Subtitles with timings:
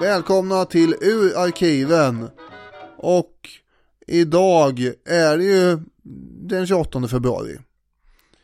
[0.00, 2.28] Välkomna till Ur arkiven.
[2.96, 3.32] Och
[4.06, 5.78] idag är det ju
[6.48, 7.58] den 28 februari.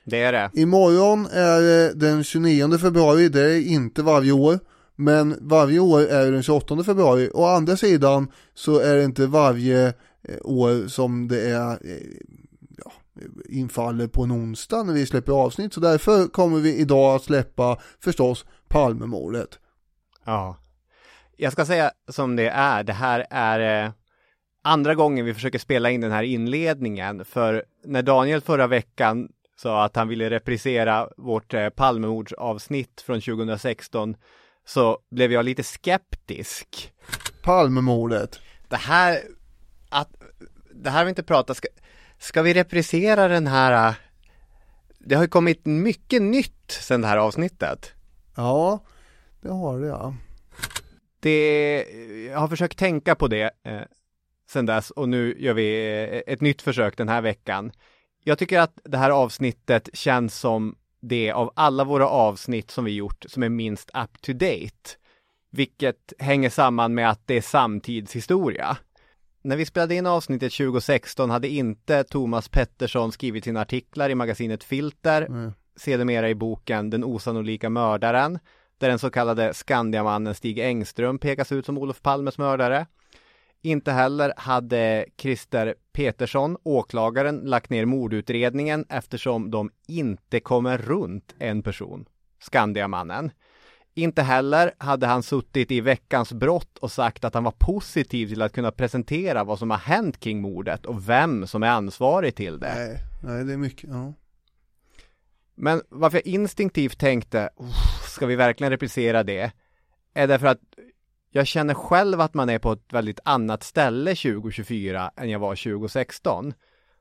[0.04, 0.50] Det är det.
[0.54, 4.58] Imorgon är det den 29 februari, det är inte varje år.
[4.96, 7.30] Men varje år är det den 28 februari.
[7.34, 9.86] Å andra sidan så är det inte varje
[10.22, 11.96] eh, år som det är eh,
[13.48, 15.74] infaller på en onsdag när vi släpper avsnitt.
[15.74, 19.58] Så därför kommer vi idag att släppa förstås Palmemordet.
[20.24, 20.56] Ja.
[21.36, 23.92] Jag ska säga som det är, det här är eh,
[24.62, 27.24] andra gången vi försöker spela in den här inledningen.
[27.24, 34.16] För när Daniel förra veckan sa att han ville reprisera vårt eh, Palmemordsavsnitt från 2016
[34.66, 36.92] så blev jag lite skeptisk.
[37.42, 38.40] Palmemordet.
[38.68, 39.20] Det här,
[39.88, 40.08] att,
[40.74, 41.68] det här har vi inte pratat, ska,
[42.20, 43.94] ska vi reprisera den här, eh,
[44.98, 47.92] det har ju kommit mycket nytt sedan det här avsnittet.
[48.36, 48.84] Ja,
[49.40, 50.14] det har det ja.
[51.20, 51.86] Det,
[52.30, 53.80] jag har försökt tänka på det eh,
[54.50, 57.72] sedan dess och nu gör vi eh, ett nytt försök den här veckan.
[58.24, 62.94] Jag tycker att det här avsnittet känns som det av alla våra avsnitt som vi
[62.94, 64.90] gjort som är minst up to date.
[65.50, 68.76] Vilket hänger samman med att det är samtidshistoria.
[69.42, 74.64] När vi spelade in avsnittet 2016 hade inte Thomas Pettersson skrivit sina artiklar i magasinet
[74.64, 75.52] Filter, mm.
[75.76, 78.38] sedermera i boken Den osannolika mördaren,
[78.78, 82.86] där den så kallade Skandiamannen Stig Engström pekas ut som Olof Palmes mördare.
[83.62, 91.62] Inte heller hade Christer Petersson, åklagaren, lagt ner mordutredningen eftersom de inte kommer runt en
[91.62, 92.06] person,
[92.40, 93.30] Skandiamannen.
[93.94, 98.42] Inte heller hade han suttit i veckans brott och sagt att han var positiv till
[98.42, 102.60] att kunna presentera vad som har hänt kring mordet och vem som är ansvarig till
[102.60, 102.74] det.
[102.74, 104.14] Nej, nej det är mycket, ja.
[105.54, 107.50] Men varför jag instinktivt tänkte,
[108.08, 109.52] ska vi verkligen reprisera det?
[110.14, 110.60] Är därför att
[111.30, 115.56] jag känner själv att man är på ett väldigt annat ställe 2024 än jag var
[115.56, 116.54] 2016.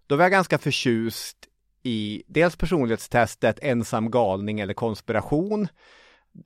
[0.07, 1.37] Då var jag ganska förtjust
[1.83, 5.67] i dels personlighetstestet ensam galning eller konspiration.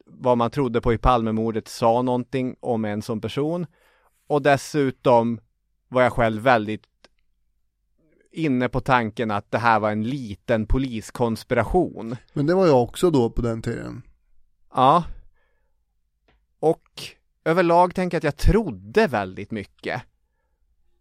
[0.05, 3.65] Vad man trodde på i Palmemordet sa någonting om en som person.
[4.27, 5.39] Och dessutom
[5.87, 6.83] var jag själv väldigt
[8.31, 12.15] inne på tanken att det här var en liten poliskonspiration.
[12.33, 14.01] Men det var jag också då på den tiden.
[14.73, 15.03] Ja.
[16.59, 17.01] Och
[17.45, 20.01] överlag tänker jag att jag trodde väldigt mycket.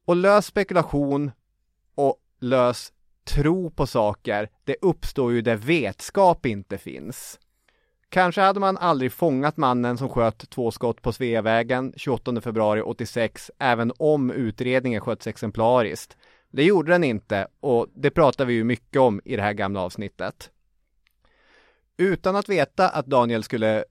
[0.04, 1.30] Och lös spekulation
[1.94, 2.92] och lös
[3.24, 7.38] tro på saker, det uppstår ju där vetskap inte finns.
[8.12, 13.50] Kanske hade man aldrig fångat mannen som sköt två skott på Sveavägen 28 februari 86,
[13.58, 16.16] även om utredningen sköts exemplariskt.
[16.50, 19.80] Det gjorde den inte och det pratar vi ju mycket om i det här gamla
[19.80, 20.50] avsnittet.
[21.96, 23.84] Utan att veta att Daniel skulle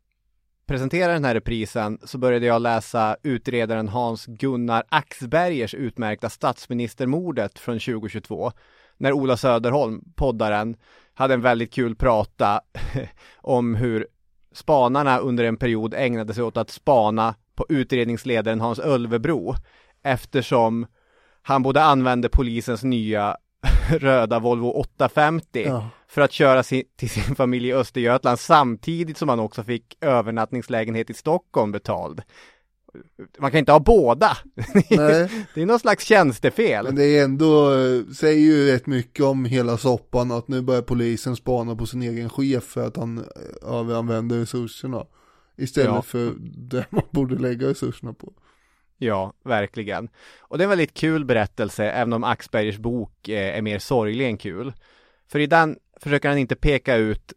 [0.65, 7.79] presentera den här reprisen så började jag läsa utredaren Hans Gunnar Axbergers utmärkta statsministermordet från
[7.79, 8.51] 2022
[9.01, 10.75] när Ola Söderholm, poddaren,
[11.13, 12.61] hade en väldigt kul prata
[13.35, 14.07] om hur
[14.53, 19.55] spanarna under en period ägnade sig åt att spana på utredningsledaren Hans Ölvebro
[20.03, 20.85] eftersom
[21.41, 23.37] han både använde polisens nya
[23.89, 25.89] röda Volvo 850 ja.
[26.07, 31.09] för att köra sin, till sin familj i Östergötland samtidigt som han också fick övernattningslägenhet
[31.09, 32.21] i Stockholm betald.
[33.37, 34.37] Man kan inte ha båda.
[34.89, 35.45] Nej.
[35.53, 36.85] det är någon slags tjänstefel.
[36.85, 37.71] Men det är ändå,
[38.13, 42.29] säger ju rätt mycket om hela soppan att nu börjar polisen spana på sin egen
[42.29, 43.25] chef för att han
[43.61, 45.05] överanvänder resurserna.
[45.57, 46.01] Istället ja.
[46.01, 48.33] för det man borde lägga resurserna på.
[48.97, 50.09] Ja, verkligen.
[50.39, 54.27] Och det är en väldigt kul berättelse, även om Axbergers bok eh, är mer sorglig
[54.27, 54.73] än kul.
[55.27, 57.33] För i den försöker han inte peka ut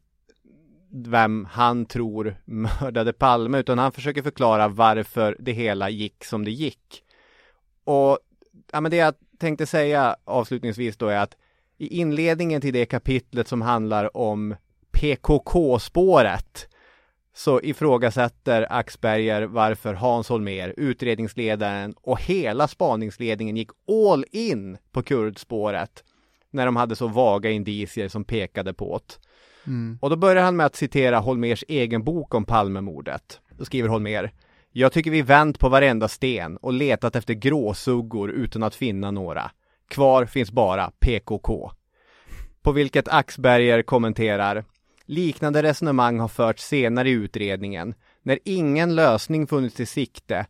[0.95, 6.51] vem han tror mördade Palme, utan han försöker förklara varför det hela gick som det
[6.51, 7.05] gick.
[7.85, 8.19] Och
[8.73, 11.37] ja, men det jag tänkte säga avslutningsvis då är att
[11.79, 14.57] i inledningen till det kapitlet som handlar om
[14.93, 16.69] PKK-spåret
[17.35, 26.05] så ifrågasätter Axberger varför Hans Holmér, utredningsledaren och hela spaningsledningen gick all in på kurdspåret
[26.51, 29.19] när de hade så vaga indicier som pekade på det.
[29.67, 29.99] Mm.
[30.03, 33.41] Och då börjar han med att citera Holmers egen bok om Palmemordet.
[33.59, 34.33] Då skriver Holmer
[34.73, 39.51] Jag tycker vi vänt på varenda sten och letat efter gråsuggor utan att finna några.
[39.89, 41.71] Kvar finns bara PKK.
[42.63, 44.65] På vilket Axberger kommenterar
[45.07, 50.47] Liknande resonemang har förts senare i utredningen, när ingen lösning funnits i sikte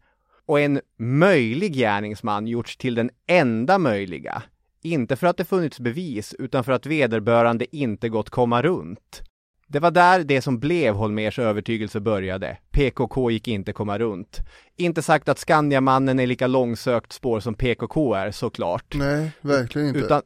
[0.47, 4.43] och en möjlig gärningsman gjorts till den enda möjliga.
[4.85, 9.23] Inte för att det funnits bevis, utan för att vederbörande inte gått komma runt.
[9.67, 12.59] Det var där det som blev Holmers övertygelse började.
[12.71, 14.41] PKK gick inte komma runt.
[14.77, 18.95] Inte sagt att Skandiamannen är lika långsökt spår som PKK är såklart.
[18.95, 20.01] Nej, verkligen inte.
[20.01, 20.23] Utan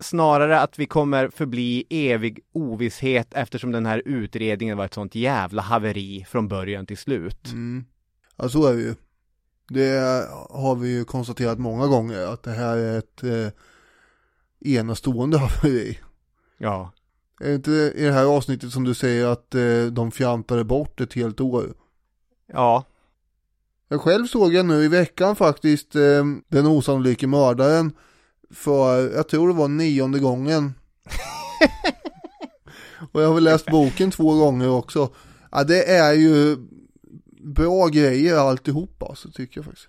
[0.00, 5.62] snarare att vi kommer förbli evig ovisshet eftersom den här utredningen var ett sånt jävla
[5.62, 7.46] haveri från början till slut.
[7.46, 7.84] Mm.
[8.36, 8.94] Ja, så är det ju.
[9.68, 13.48] Det har vi ju konstaterat många gånger att det här är ett eh,
[14.60, 15.98] enastående haveri.
[16.62, 16.92] Ja.
[17.40, 21.00] Är det inte i det här avsnittet som du säger att eh, de fjantade bort
[21.00, 21.74] ett helt år?
[22.52, 22.84] Ja.
[23.88, 27.92] Jag själv såg jag nu i veckan faktiskt eh, Den osannolike mördaren
[28.50, 30.74] för, jag tror det var nionde gången.
[33.12, 35.10] Och jag har väl läst boken två gånger också.
[35.50, 36.56] Ja, det är ju
[37.42, 39.88] bra grejer alltihopa, alltså, tycker jag faktiskt.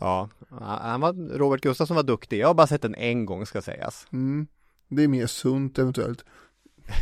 [0.00, 2.38] Ja, han var, Robert Gustafsson var duktig.
[2.38, 4.06] Jag har bara sett den en gång ska sägas.
[4.12, 4.46] Mm.
[4.88, 6.24] Det är mer sunt eventuellt.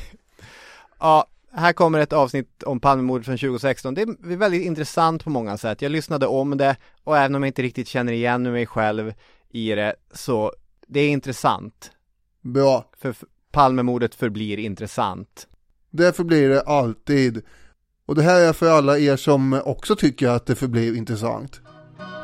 [0.99, 3.95] ja, här kommer ett avsnitt om Palmemordet från 2016.
[3.95, 5.83] Det är väldigt intressant på många sätt.
[5.83, 9.13] Jag lyssnade om det och även om jag inte riktigt känner igen mig själv
[9.49, 10.53] i det så
[10.87, 11.91] det är intressant.
[12.41, 12.91] Bra.
[12.99, 13.15] För
[13.51, 15.49] Palmemordet förblir intressant.
[15.91, 17.43] Därför blir det alltid.
[18.07, 21.61] Och det här är för alla er som också tycker att det förblir intressant.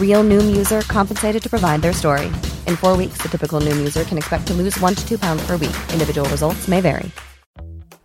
[0.00, 2.26] Real Noom user compensated to provide their story.
[2.66, 5.46] In four weeks, the typical Noom user can expect to lose one to two pounds
[5.46, 5.76] per week.
[5.92, 7.12] Individual results may vary.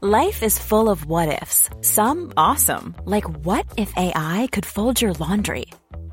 [0.02, 1.70] Life is full of what ifs.
[1.80, 5.68] Some awesome, like what if AI could fold your laundry?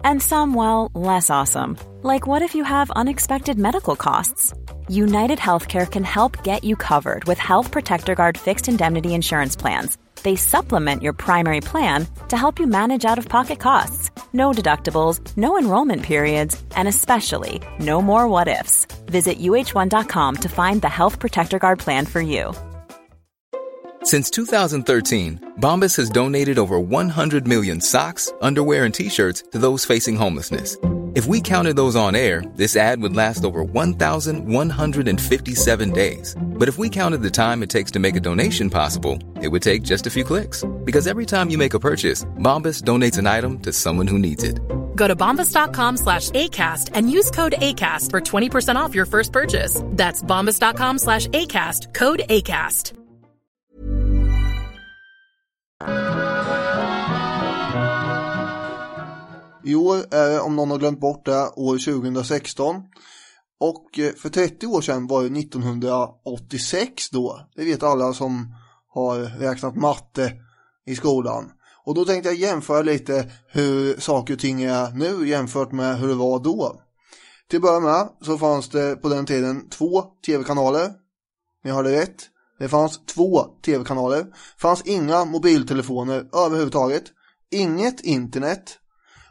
[0.04, 4.54] And some, well, less awesome, like what if you have unexpected medical costs?
[4.90, 9.96] United Healthcare can help get you covered with Health Protector Guard fixed indemnity insurance plans.
[10.24, 14.10] They supplement your primary plan to help you manage out of pocket costs.
[14.32, 18.86] No deductibles, no enrollment periods, and especially no more what ifs.
[19.06, 22.52] Visit uh1.com to find the Health Protector Guard plan for you.
[24.02, 29.84] Since 2013, Bombas has donated over 100 million socks, underwear, and t shirts to those
[29.84, 30.76] facing homelessness
[31.14, 36.36] if we counted those on air, this ad would last over 1,157 days.
[36.40, 39.62] But if we counted the time it takes to make a donation possible, it would
[39.62, 40.64] take just a few clicks.
[40.84, 44.44] Because every time you make a purchase, Bombas donates an item to someone who needs
[44.44, 44.60] it.
[44.94, 49.82] Go to bombas.com slash ACAST and use code ACAST for 20% off your first purchase.
[49.86, 52.92] That's bombas.com slash ACAST, code ACAST.
[59.64, 62.82] I år är det, om någon har glömt bort det, år 2016.
[63.60, 67.40] Och eh, för 30 år sedan var det 1986 då.
[67.56, 68.54] Det vet alla som
[68.88, 70.32] har räknat matte
[70.86, 71.50] i skolan.
[71.84, 76.08] Och då tänkte jag jämföra lite hur saker och ting är nu jämfört med hur
[76.08, 76.80] det var då.
[77.48, 80.90] Till att börja med så fanns det på den tiden två tv-kanaler.
[81.64, 82.16] Ni hörde rätt.
[82.58, 84.22] Det fanns två tv-kanaler.
[84.22, 87.04] Det fanns inga mobiltelefoner överhuvudtaget.
[87.50, 88.79] Inget internet.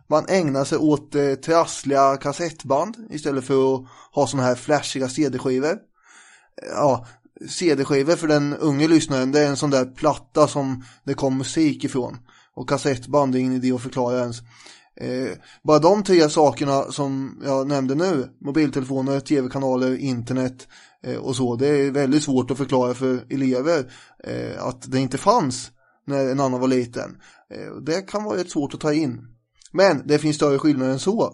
[0.10, 5.72] Man ägnar sig åt eh, trassliga kassettband istället för att ha sådana här flashiga CD-skivor.
[5.72, 7.06] Eh, ja,
[7.50, 11.84] CD-skivor för den unge lyssnaren, det är en sån där platta som det kom musik
[11.84, 12.18] ifrån.
[12.54, 14.39] Och kassettband är ingen idé att förklara ens.
[15.01, 15.32] Eh,
[15.63, 20.68] bara de tre sakerna som jag nämnde nu, mobiltelefoner, tv-kanaler, internet
[21.04, 23.92] eh, och så, det är väldigt svårt att förklara för elever
[24.24, 25.72] eh, att det inte fanns
[26.08, 27.18] när en annan var liten.
[27.54, 29.28] Eh, det kan vara rätt svårt att ta in.
[29.73, 31.33] Men det finns större skillnader än så.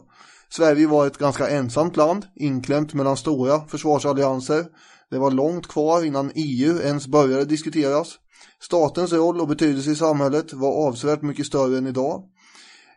[0.50, 4.66] Sverige var ett ganska ensamt land, inklämt mellan stora försvarsallianser.
[5.12, 8.14] Det var långt kvar innan EU ens började diskuteras.
[8.62, 12.24] Statens roll och betydelse i samhället var avsevärt mycket större än idag.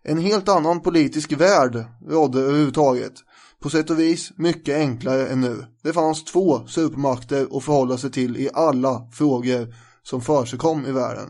[0.05, 3.13] En helt annan politisk värld rådde överhuvudtaget.
[3.61, 5.65] På sätt och vis mycket enklare än nu.
[5.83, 11.29] Det fanns två supermakter att förhålla sig till i alla frågor som försigkom i världen.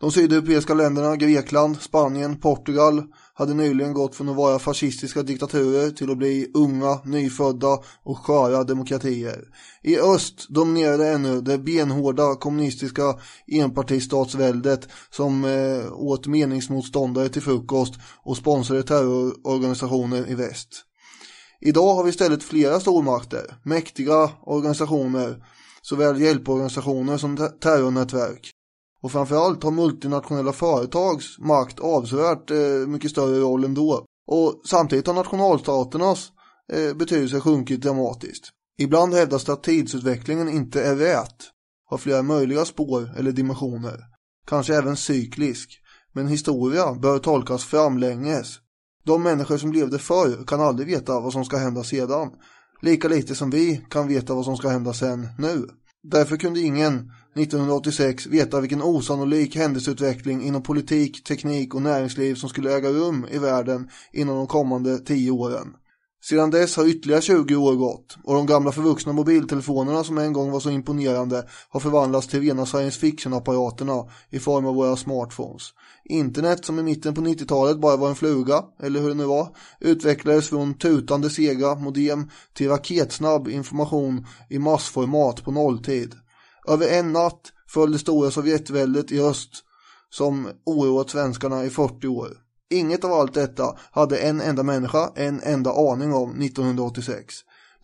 [0.00, 3.02] De sydeuropeiska länderna, Grekland, Spanien, Portugal
[3.38, 8.64] hade nyligen gått från att vara fascistiska diktaturer till att bli unga, nyfödda och sköra
[8.64, 9.44] demokratier.
[9.82, 13.14] I öst dominerade ännu det benhårda kommunistiska
[13.46, 20.68] enpartistatsväldet som eh, åt meningsmotståndare till frukost och sponsrade terrororganisationer i väst.
[21.60, 25.44] Idag har vi istället flera stormakter, mäktiga organisationer,
[25.82, 28.55] såväl hjälporganisationer som terrornätverk.
[29.02, 34.04] Och framförallt har multinationella företags makt avsevärt eh, mycket större roll ändå.
[34.26, 36.28] Och samtidigt har nationalstaternas
[36.72, 38.48] eh, betydelse sjunkit dramatiskt.
[38.78, 41.36] Ibland hävdas det att tidsutvecklingen inte är rät,
[41.86, 44.00] har flera möjliga spår eller dimensioner,
[44.46, 45.80] kanske även cyklisk,
[46.12, 48.58] men historia bör tolkas framlänges.
[49.04, 52.30] De människor som levde förr kan aldrig veta vad som ska hända sedan,
[52.82, 55.66] lika lite som vi kan veta vad som ska hända sen nu.
[56.10, 62.76] Därför kunde ingen 1986 veta vilken osannolik händelseutveckling inom politik, teknik och näringsliv som skulle
[62.76, 65.74] äga rum i världen inom de kommande tio åren.
[66.24, 70.50] Sedan dess har ytterligare 20 år gått och de gamla förvuxna mobiltelefonerna som en gång
[70.50, 75.62] var så imponerande har förvandlats till rena science fiction-apparaterna i form av våra smartphones.
[76.08, 79.56] Internet som i mitten på 90-talet bara var en fluga, eller hur det nu var,
[79.80, 86.14] utvecklades från tutande sega modem till raketsnabb information i massformat på nolltid.
[86.68, 89.50] Över en natt föll det stora Sovjetväldet i öst
[90.10, 92.28] som oroat svenskarna i 40 år.
[92.70, 97.34] Inget av allt detta hade en enda människa en enda aning om 1986.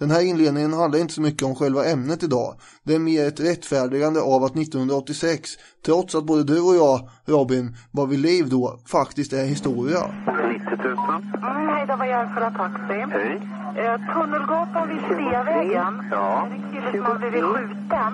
[0.03, 2.55] Den här inledningen handlar inte så mycket om själva ämnet idag.
[2.85, 5.51] Det är mer ett rättfärdigande av att 1986,
[5.87, 9.99] trots att både du och jag, Robin, var vid liv då, faktiskt är historia.
[9.99, 10.99] 90 000.
[11.43, 12.99] Mm, hej, det var Järfälla Taxi.
[13.17, 13.35] Hej.
[13.83, 15.95] Eh, Tunnelgatan vid Sveavägen.
[16.11, 16.49] Ja.
[16.49, 18.13] Det är en kille som har blivit skjuten.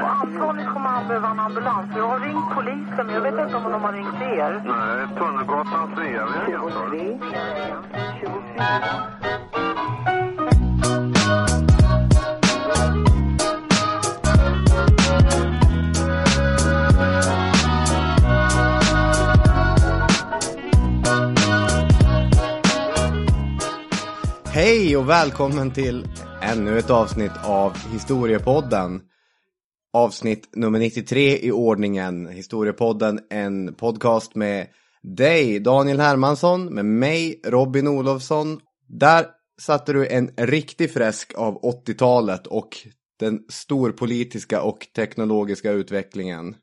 [0.00, 1.86] Och antagligen kommer han behöva en ambulans.
[1.96, 4.62] Jag har ringt polisen, men jag vet inte om de har ringt er.
[4.66, 6.60] Nej, Tunnelgatan, Sveavägen.
[6.72, 7.18] sa du?
[24.54, 26.08] Hej och välkommen till
[26.42, 29.02] ännu ett avsnitt av Historiepodden.
[29.92, 32.28] Avsnitt nummer 93 i ordningen.
[32.28, 34.66] Historiepodden, en podcast med
[35.02, 38.60] dig, Daniel Hermansson, med mig, Robin Olofsson.
[38.88, 39.26] Där
[39.60, 42.76] satte du en riktig fräsk av 80-talet och
[43.18, 46.56] den storpolitiska och teknologiska utvecklingen.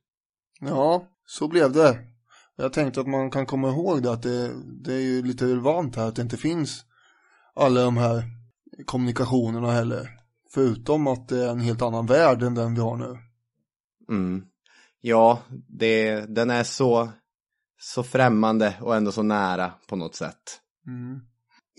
[0.60, 1.98] Ja, så blev det.
[2.56, 4.52] Jag tänkte att man kan komma ihåg det att det,
[4.84, 6.86] det är ju lite relevant här att det inte finns
[7.56, 8.24] alla de här
[8.86, 10.10] kommunikationerna heller.
[10.54, 13.18] Förutom att det är en helt annan värld än den vi har nu.
[14.10, 14.44] Mm.
[15.02, 17.10] Ja, det, den är så,
[17.80, 20.62] så främmande och ändå så nära på något sätt.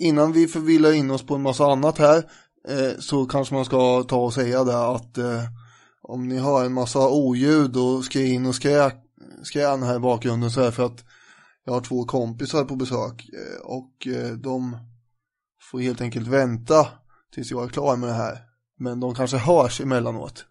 [0.02, 2.16] Innan vi förvillar in oss på en massa annat här
[2.68, 5.42] eh, så kanske man ska ta och säga det att eh,
[6.02, 8.90] om ni har en massa oljud och skrin och skrä,
[9.42, 11.04] skrän här i bakgrunden så är det för att
[11.64, 13.92] jag har två kompisar på besök eh, och
[14.36, 14.76] de
[15.70, 16.88] får helt enkelt vänta
[17.34, 18.38] tills jag är klar med det här.
[18.78, 20.44] Men de kanske hörs emellanåt.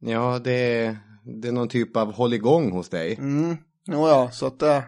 [0.00, 0.98] Ja, det är,
[1.42, 3.14] det är någon typ av hålligång hos dig.
[3.14, 4.82] Mm, ja, så att eh,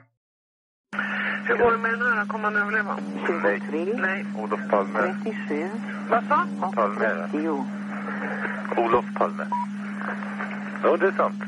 [1.45, 2.25] Hur här?
[2.27, 2.97] Kommer han överleva?
[3.43, 3.95] Nej.
[4.01, 4.27] Nej.
[4.37, 5.15] Olof Palme.
[6.11, 6.47] Vad sa?
[6.75, 7.09] Palme.
[8.77, 9.45] Olof Palme.
[10.83, 11.43] Ja, det är sant.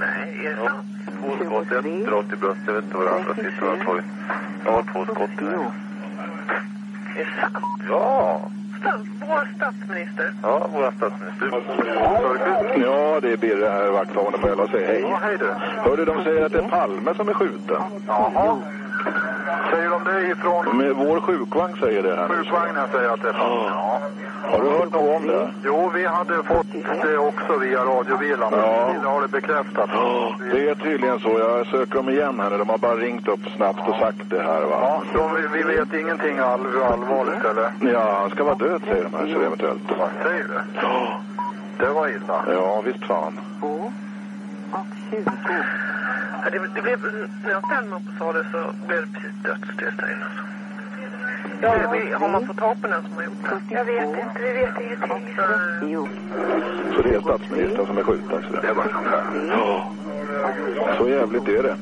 [0.00, 0.86] Nej, är det sant?
[1.20, 2.66] Två skott, ett drar till bröstet.
[2.66, 4.02] Jag vet inte vad det andra sitter och tar.
[4.64, 5.30] Jag har två skott.
[5.40, 7.82] Är det sant?
[7.88, 8.40] Ja.
[8.80, 10.32] Stats, vår statsminister.
[10.42, 11.50] Ja, våra statsminister.
[12.82, 15.00] Ja, det är Birre här, vakthavande på säger hej.
[15.00, 15.46] Ja, hej du.
[15.90, 17.82] Hörde de säger att det är Palme som är skjuten.
[18.06, 18.58] Jaha.
[19.70, 22.28] Säger de det ifrån Men vår sjukvagn säger det här.
[22.28, 24.00] sjukvagnen säger att det är Ja.
[24.42, 25.48] Har du hört något om det?
[25.64, 26.66] Jo, vi hade fått
[27.02, 28.56] det också via radiobilarna.
[28.56, 28.90] Ja.
[29.00, 29.90] Vi har det bekräftat.
[30.52, 31.28] Det är tydligen så.
[31.38, 32.58] Jag söker dem igen här.
[32.58, 34.78] De har bara ringt upp snabbt och sagt det här va.
[34.82, 36.60] Ja, de, vi vet ingenting all,
[36.92, 37.92] allvarligt eller?
[37.92, 39.82] Ja, han ska vara död säger de här så eventuellt.
[40.22, 40.60] Säger du?
[40.82, 41.20] Ja,
[41.78, 42.44] Det var illa.
[42.52, 43.40] ja visst fan.
[45.10, 46.98] Ja, det, det blev,
[47.44, 50.24] när jag ställde mig upp och sa det så blev det precis dödstyst där inne.
[50.24, 50.42] Alltså.
[51.60, 53.74] Ja, har man fått tag på den som har gjort det?
[53.74, 55.36] Jag vet inte, vi vet ingenting.
[56.96, 58.44] Så det är statsministern som är skjuten.
[58.50, 59.24] Så det var så här.
[59.48, 59.92] Ja,
[60.98, 61.76] så jävligt är det.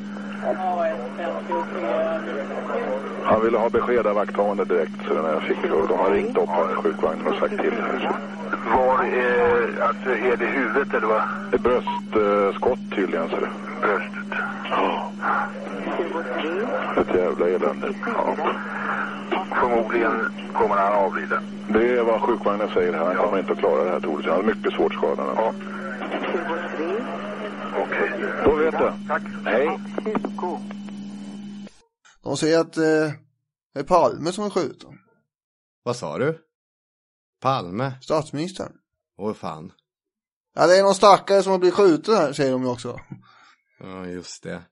[3.25, 6.39] Han ville ha besked av vakthavande direkt så den här fick och de har ringt
[6.39, 7.75] upp här i sjukvagnen och sagt till.
[8.75, 11.23] Var är, alltså, är det huvudet eller vad?
[11.55, 13.51] Ett bröstskott tydligen så det.
[13.81, 14.41] Bröstet.
[14.71, 15.11] Ja.
[17.01, 17.89] Ett jävla elände.
[18.07, 18.37] Ja.
[19.61, 21.41] Förmodligen kommer han avlida.
[21.69, 23.05] Det är vad sjukvagnen säger här.
[23.05, 24.33] Han kommer inte att klara det här troligtvis.
[24.33, 25.27] Han är mycket svårt skadad.
[25.37, 25.53] Ja.
[27.77, 28.11] Okej.
[28.45, 28.93] Då vet du.
[29.09, 29.23] Tack.
[29.45, 29.79] Hej.
[32.23, 33.13] de säger att eh,
[33.75, 34.91] det är Palme som är skjuten.
[35.83, 36.39] Vad sa du?
[37.41, 37.93] Palme?
[38.01, 38.73] Statsministern.
[39.19, 39.73] Åh fan.
[40.55, 43.01] Ja, det är någon stackare som har blivit skjuten här, säger de ju också.
[43.81, 44.63] Ja, just det.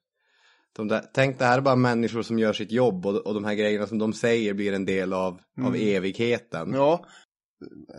[0.76, 3.44] De där, tänk det här är bara människor som gör sitt jobb och, och de
[3.44, 6.72] här grejerna som de säger blir en del av, av evigheten.
[6.72, 7.06] Ja,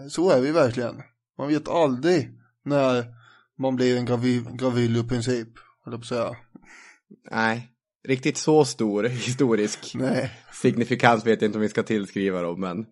[0.09, 1.01] så är vi verkligen.
[1.37, 2.31] Man vet aldrig
[2.63, 3.05] när
[3.59, 5.47] man blir en gravi- gravillo princip,
[5.85, 6.35] höll på säga.
[7.31, 7.71] Nej,
[8.07, 10.31] riktigt så stor historisk Nej.
[10.53, 12.85] signifikans vet jag inte om vi ska tillskriva dem, men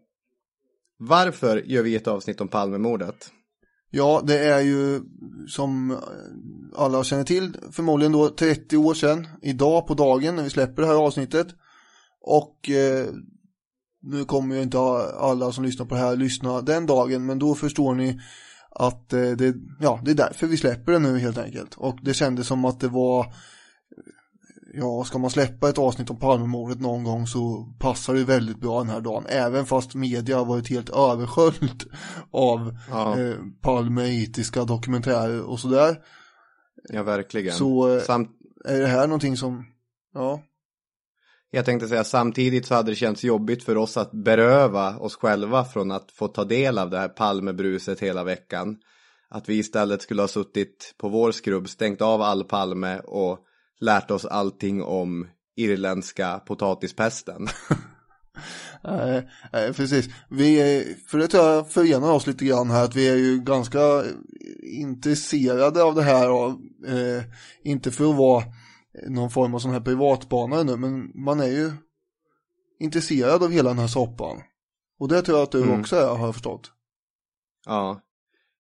[0.98, 3.32] varför gör vi ett avsnitt om Palmemordet?
[3.96, 5.01] Ja, det är ju
[5.48, 5.98] som
[6.75, 10.88] alla känner till förmodligen då 30 år sedan idag på dagen när vi släpper det
[10.88, 11.48] här avsnittet.
[12.22, 13.08] Och eh,
[14.01, 14.77] nu kommer ju inte
[15.17, 18.20] alla som lyssnar på det här lyssna den dagen men då förstår ni
[18.75, 21.75] att eh, det, ja, det är därför vi släpper det nu helt enkelt.
[21.75, 23.34] Och det kändes som att det var
[24.75, 28.80] Ja, ska man släppa ett avsnitt om Palmemordet någon gång så passar det väldigt bra
[28.80, 29.25] den här dagen.
[29.30, 31.86] Även fast media har varit helt översköljt
[32.32, 33.20] av Ja.
[33.20, 35.98] eh, palmeitiska dokumentärer och sådär.
[36.89, 37.53] Ja, verkligen.
[37.56, 38.30] Så, eh, Samt,
[38.65, 39.65] Är det här någonting som,
[40.13, 40.42] ja,
[41.55, 45.65] jag tänkte säga samtidigt så hade det känts jobbigt för oss att beröva oss själva
[45.65, 48.77] från att få ta del av det här Palmebruset hela veckan.
[49.29, 53.39] Att vi istället skulle ha suttit på vår skrubb, stängt av all Palme och
[53.79, 57.48] lärt oss allting om irländska potatispesten.
[58.83, 60.10] nej, nej, precis.
[60.29, 63.39] Vi är, för det tror jag förenar oss lite grann här, att vi är ju
[63.39, 64.03] ganska
[64.63, 66.50] intresserade av det här och
[66.88, 67.24] eh,
[67.63, 68.43] inte för att vara
[69.07, 71.71] någon form av sån här privatbanare nu, men man är ju
[72.79, 74.41] intresserad av hela den här soppan.
[75.00, 75.79] Och det tror jag att du Mm.
[75.79, 76.71] också är, har jag förstått.
[77.65, 78.01] Ja.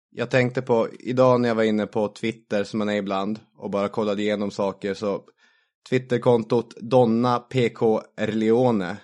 [0.09, 3.69] Jag tänkte på, idag när jag var inne på Twitter som man är ibland och
[3.69, 5.23] bara kollade igenom saker så
[5.89, 8.97] Twitterkontot Donna PK Erleone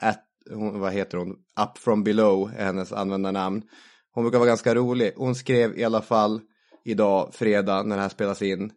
[0.00, 1.30] at, hon, vad heter hon?
[1.30, 3.62] Up from below är hennes användarnamn.
[4.14, 5.12] Hon brukar vara ganska rolig.
[5.16, 6.40] Hon skrev i alla fall
[6.84, 8.72] idag, fredag, när det här spelas in.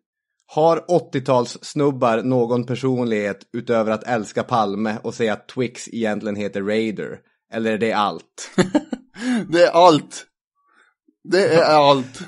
[0.48, 6.62] Har 80-tals snubbar någon personlighet utöver att älska Palme och säga att Twix egentligen heter
[6.62, 7.20] Raider?
[7.54, 8.52] Eller är det allt?
[9.50, 10.26] Det är allt.
[11.24, 12.22] Det är allt.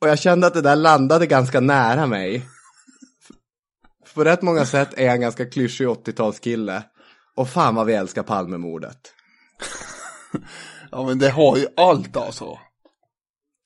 [0.00, 2.46] Och jag kände att det där landade ganska nära mig.
[4.14, 6.82] På rätt många sätt är jag en ganska klyschig 80-talskille.
[7.36, 8.98] Och fan vad vi älskar Palmemordet.
[10.92, 12.58] Ja men det har ju allt alltså.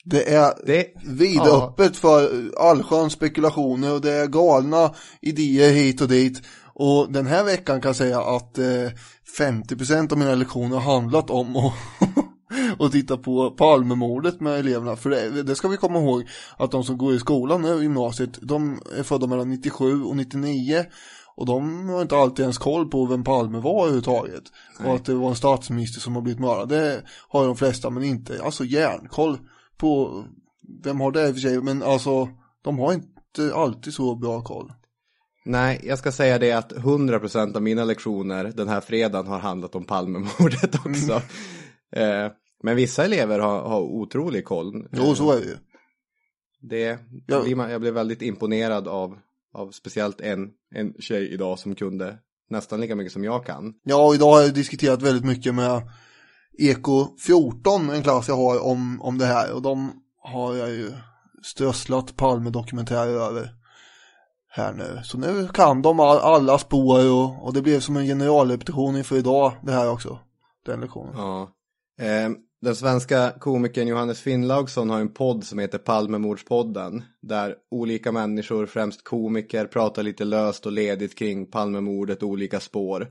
[0.04, 6.42] Det är Det, vidöppet för allsköns spekulationer och det är galna idéer hit och dit.
[6.74, 8.90] Och den här veckan kan jag säga att eh,
[9.38, 11.72] 50% av mina lektioner har handlat om att
[12.78, 14.96] och titta på Palmemordet med eleverna.
[14.96, 18.38] För det, det ska vi komma ihåg att de som går i skolan nu gymnasiet,
[18.42, 20.84] de är födda mellan 97 och 99.
[21.36, 24.44] Och de har inte alltid ens koll på vem Palme var överhuvudtaget.
[24.84, 26.68] Och att det var en statsminister som har blivit mördad.
[26.68, 29.38] Det har de flesta men inte, alltså järnkoll
[29.76, 30.24] på,
[30.84, 32.28] vem har det i och för sig, men alltså
[32.62, 34.72] de har inte alltid så bra koll.
[35.44, 39.74] nej, jag ska säga det att 100% av mina lektioner den här fredagen har handlat
[39.74, 41.12] om Palmemordet också.
[41.96, 42.30] Eh,
[42.62, 44.88] men vissa elever har, har otrolig koll.
[44.92, 45.56] Jo, så är det ju.
[46.60, 47.42] Det, Ja.
[47.42, 49.18] blir man- jag blev väldigt imponerad av,
[49.54, 52.18] av speciellt en, en tjej idag som kunde
[52.50, 53.74] nästan lika mycket som jag kan.
[53.84, 55.82] Ja, och idag har jag diskuterat väldigt mycket med
[56.58, 59.52] Eko 14, en klass jag har om, om det här.
[59.52, 60.92] Och de har jag ju
[61.42, 63.48] strösslat Palme-dokumentärer över
[64.48, 65.00] här nu.
[65.04, 69.16] Så nu kan de all, alla spår och, och det blev som en generalrepetition inför
[69.16, 70.18] idag, det här också.
[70.66, 71.14] Den lektionen.
[71.16, 71.50] Ja.
[72.00, 72.30] Eh,
[72.62, 77.04] den svenska komikern Johannes Finnlaugsson har en podd som heter Palmemordspodden.
[77.22, 83.08] Där olika människor, främst komiker, pratar lite löst och ledigt kring Palmemordet och olika spår.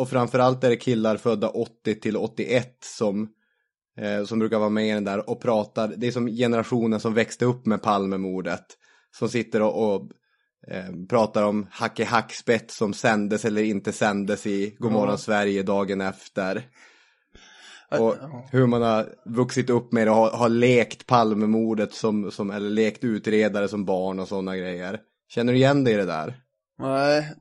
[0.00, 3.28] Och framförallt är det killar födda 80 till 81 som,
[3.98, 5.94] eh, som brukar vara med i den där och pratar.
[5.96, 8.64] Det är som generationen som växte upp med Palmemordet.
[9.18, 10.10] Som sitter och, och
[10.66, 16.66] eh, pratar om Hacke Hackspett som sändes eller inte sändes i Godmorgon Sverige dagen efter.
[17.98, 18.16] Och
[18.52, 22.70] hur man har vuxit upp med det och har, har lekt Palmemordet som, som, eller
[22.70, 25.00] lekt utredare som barn och sådana grejer.
[25.28, 26.34] Känner du igen dig i det där?
[26.78, 27.34] Nej,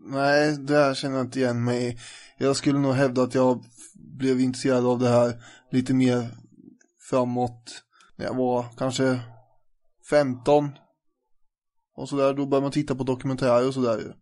[0.00, 1.98] nej, det här känner jag inte igen mig i.
[2.38, 6.28] Jag skulle nog hävda att jag blev intresserad av det här lite mer
[7.10, 7.82] framåt
[8.16, 9.20] när jag var kanske
[10.10, 10.70] 15
[11.96, 12.34] och sådär.
[12.34, 14.12] Då började man titta på dokumentärer och sådär ju.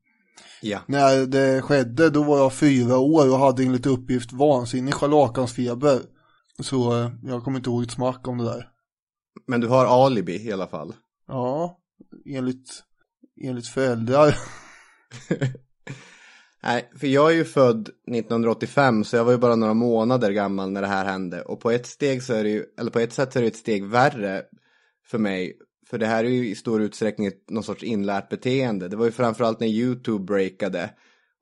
[0.63, 0.81] Ja.
[0.87, 6.01] När det skedde, då var jag fyra år och hade enligt uppgift vansinnig scharlakansfeber.
[6.61, 8.69] Så eh, jag kommer inte ihåg ett smack om det där.
[9.47, 10.95] Men du har alibi i alla fall.
[11.29, 11.79] Ja,
[12.27, 12.83] enligt,
[13.45, 14.37] enligt föräldrar.
[16.63, 20.71] Nej, för jag är ju född 1985 så jag var ju bara några månader gammal
[20.71, 21.43] när det här hände.
[21.43, 23.49] Och på ett steg så är det ju, eller på ett sätt så är det
[23.49, 24.43] ett steg värre
[25.07, 25.57] för mig.
[25.91, 28.89] För det här är ju i stor utsträckning någon sorts inlärt beteende.
[28.89, 30.91] Det var ju framförallt när YouTube breakade.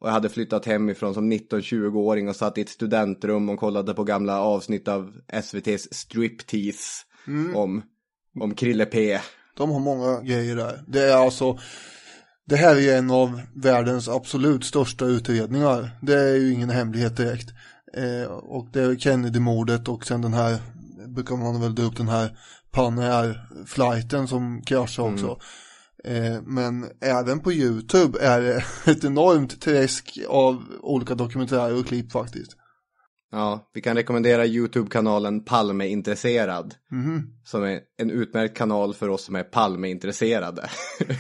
[0.01, 4.05] Och jag hade flyttat hemifrån som 19-20-åring och satt i ett studentrum och kollade på
[4.05, 7.05] gamla avsnitt av SVT's Striptease.
[7.55, 7.83] Om,
[8.41, 9.19] om Krille P.
[9.57, 10.85] De har många grejer där.
[10.89, 11.59] Det är alltså,
[12.51, 15.91] det här är en av världens absolut största utredningar.
[16.03, 17.51] Det är ju ingen hemlighet direkt.
[17.97, 20.59] Eh, och det är Kennedy-mordet och sen den här,
[21.07, 22.39] brukar man väl dra upp den här
[22.71, 25.39] Panair-flighten som kraschade också.
[26.05, 32.13] Eh, men även på YouTube är det ett enormt träsk av olika dokumentärer och klipp
[32.13, 32.57] faktiskt.
[33.33, 36.75] Ja, vi kan rekommendera YouTube-kanalen Palmeintresserad.
[37.45, 40.71] Som är en utmärkt kanal för oss som är Palmeintresserade.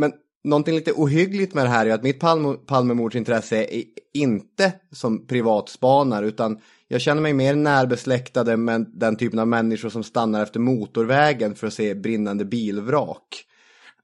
[0.00, 0.12] Men
[0.44, 3.84] någonting lite ohyggligt med det här är att mitt Palme Palmemordsintresse är
[4.14, 10.04] inte som privatspanare utan jag känner mig mer närbesläktade med den typen av människor som
[10.04, 13.44] stannar efter motorvägen för att se brinnande bilvrak.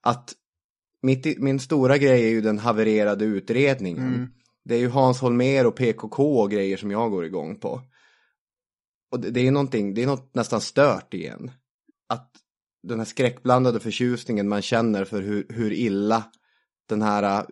[0.01, 0.35] Att
[1.03, 4.29] mitt min stora grej är ju den havererade utredningen.
[4.65, 7.81] Det är ju Hans Holmér och PKK och grejer som jag går igång på.
[9.13, 11.51] Och det, det är någonting, det är något nästan stört igen.
[12.09, 12.31] Att
[12.87, 16.25] den här skräckblandade förtjusningen man känner för hur, hur illa
[16.89, 17.45] den här äh,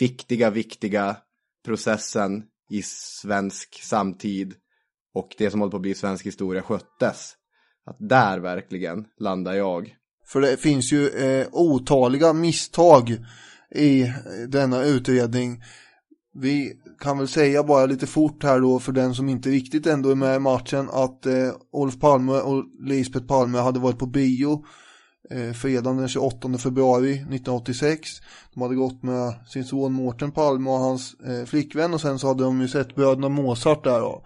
[0.00, 1.16] viktiga, viktiga
[1.64, 4.54] processen i svensk samtid
[5.14, 7.34] och det som håller på att bli svensk historia sköttes.
[7.86, 9.96] Att där verkligen landar jag.
[10.26, 13.16] För det finns ju eh, otaliga misstag
[13.74, 14.12] i
[14.48, 15.62] denna utredning.
[16.34, 20.10] Vi kan väl säga bara lite fort här då för den som inte riktigt ändå
[20.10, 24.64] är med i matchen att eh, Olof Palme och Lisbeth Palme hade varit på bio
[25.30, 28.10] eh, fredagen den 28 februari 1986.
[28.54, 32.28] De hade gått med sin son Mårten Palme och hans eh, flickvän och sen så
[32.28, 34.24] hade de ju sett bröderna Mozart där då.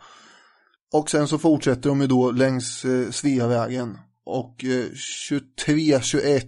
[0.93, 4.87] Och sen så fortsätter de ju då längs eh, Sveavägen och eh,
[5.67, 6.43] 23-21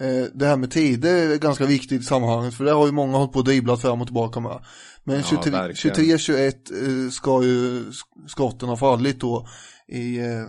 [0.00, 3.16] eh, det här med tider är ganska viktigt i sammanhanget för det har ju många
[3.16, 4.60] hållit på och dribblat fram och tillbaka med.
[5.06, 5.96] Men Ja, verkligen.
[5.96, 9.46] 23-21 eh, ska ju sk- skotten ha fallit då
[9.88, 10.44] i eh,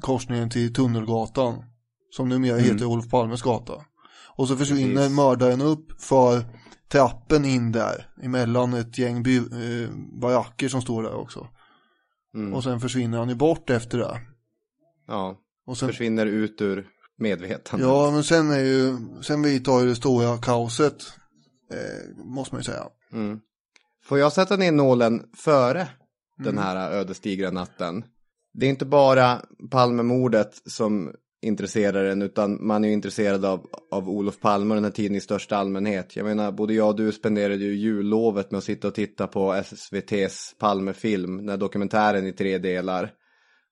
[0.00, 1.64] korsningen till Tunnelgatan
[2.10, 3.72] som numera heter Olof Palmes gata.
[4.36, 5.16] Och så försvinner Precis.
[5.16, 6.44] mördaren upp för
[6.88, 11.48] trappen in där emellan ett gäng by, eh, baracker som står där också.
[12.34, 12.54] Mm.
[12.54, 14.20] Och sen försvinner han ju bort efter det.
[15.06, 16.86] Ja, Och sen, försvinner ut ur
[17.18, 17.86] medvetandet.
[17.88, 20.96] ja, men sen är ju, sen vidtar ju det stora kaoset,
[21.72, 22.84] eh, måste man ju säga.
[23.12, 23.40] Mm.
[24.08, 25.88] Får jag sätta ner nålen före
[26.40, 26.54] Mm.
[26.54, 28.04] den här ödesdigra natten?
[28.54, 34.08] Det är inte bara Palmemordet som intresserar en utan man är ju intresserad av, av
[34.08, 36.16] Olof Palme och den här tiden i största allmänhet.
[36.16, 39.52] Jag menar, både jag och du spenderade ju jullovet med att sitta och titta på
[39.52, 43.10] SVT's Palmefilm, den här dokumentären i tre delar.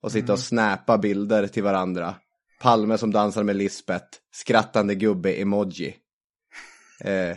[0.03, 2.15] Och sitta och snappa bilder till varandra.
[2.61, 5.95] Palme som dansar med Lisbeth, skrattande gubbe-emoji.
[7.01, 7.37] Eh,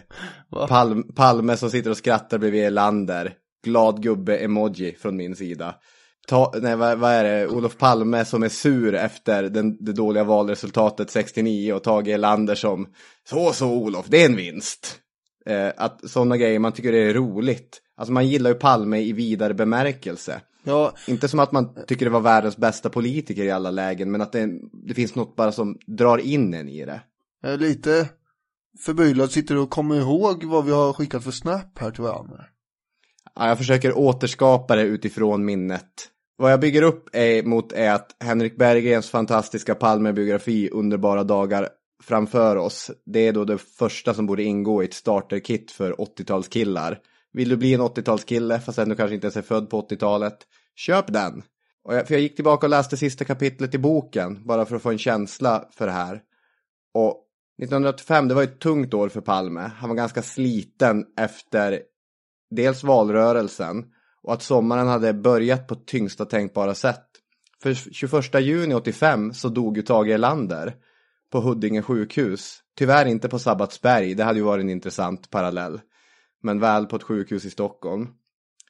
[0.68, 3.34] Palm, Palme som sitter och skrattar bredvid Erlander.
[3.64, 5.76] Glad gubbe-emoji från min sida.
[6.28, 7.48] Ta, nej, vad, vad är det?
[7.48, 12.88] Olof Palme som är sur efter den, det dåliga valresultatet 69 och Tage Erlander som
[13.30, 15.00] så så Olof, det är en vinst.
[15.46, 17.82] Eh, att sådana grejer man tycker är roligt.
[17.98, 20.42] Alltså man gillar ju Palme i vidare bemärkelse.
[20.64, 24.22] Ja, Inte som att man tycker det var världens bästa politiker i alla lägen, men
[24.22, 24.50] att det,
[24.88, 27.02] det finns något bara som drar in en i det.
[27.44, 28.10] är lite
[28.80, 32.46] förbryllad, sitter du och kommer ihåg vad vi har skickat för snap här till varandra?
[33.36, 36.10] Ja, jag försöker återskapa det utifrån minnet.
[36.38, 41.70] Vad jag bygger upp är, mot är att Henrik Berggrens fantastiska Palmebiografi Underbara dagar
[42.04, 42.92] framför oss.
[43.06, 46.98] Det är då det första som borde ingå i ett starterkit för 80-talskillar.
[47.34, 50.38] Vill du bli en 80-talskille fast du kanske inte ens är född på 80-talet?
[50.76, 51.44] Köp den!
[51.84, 54.82] Och jag, för jag gick tillbaka och läste sista kapitlet i boken bara för att
[54.82, 56.22] få en känsla för det här.
[56.94, 57.26] Och
[57.64, 59.72] 1985, det var ett tungt år för Palme.
[59.78, 61.80] Han var ganska sliten efter
[62.52, 63.86] dels valrörelsen
[64.24, 67.06] och att sommaren hade börjat på tyngsta tänkbara sätt.
[67.62, 70.76] För 21 juni 85 så dog ju Tage Erlander
[71.32, 72.60] på Huddinge sjukhus.
[72.78, 75.82] Tyvärr inte på Sabbatsberg, det hade ju varit en intressant parallell.
[76.44, 78.08] Men väl på ett sjukhus i Stockholm.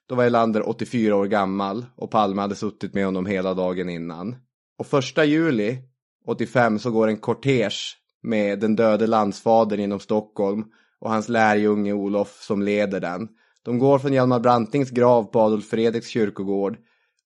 [0.07, 4.35] Då var Erlander 84 år gammal och Palme hade suttit med honom hela dagen innan.
[4.77, 5.77] Och första juli
[6.25, 10.65] 85 så går en kortege med den döde landsfadern inom Stockholm
[10.99, 13.27] och hans lärjunge Olof som leder den.
[13.63, 16.77] De går från Hjalmar Brantings grav på Adolf Fredriks kyrkogård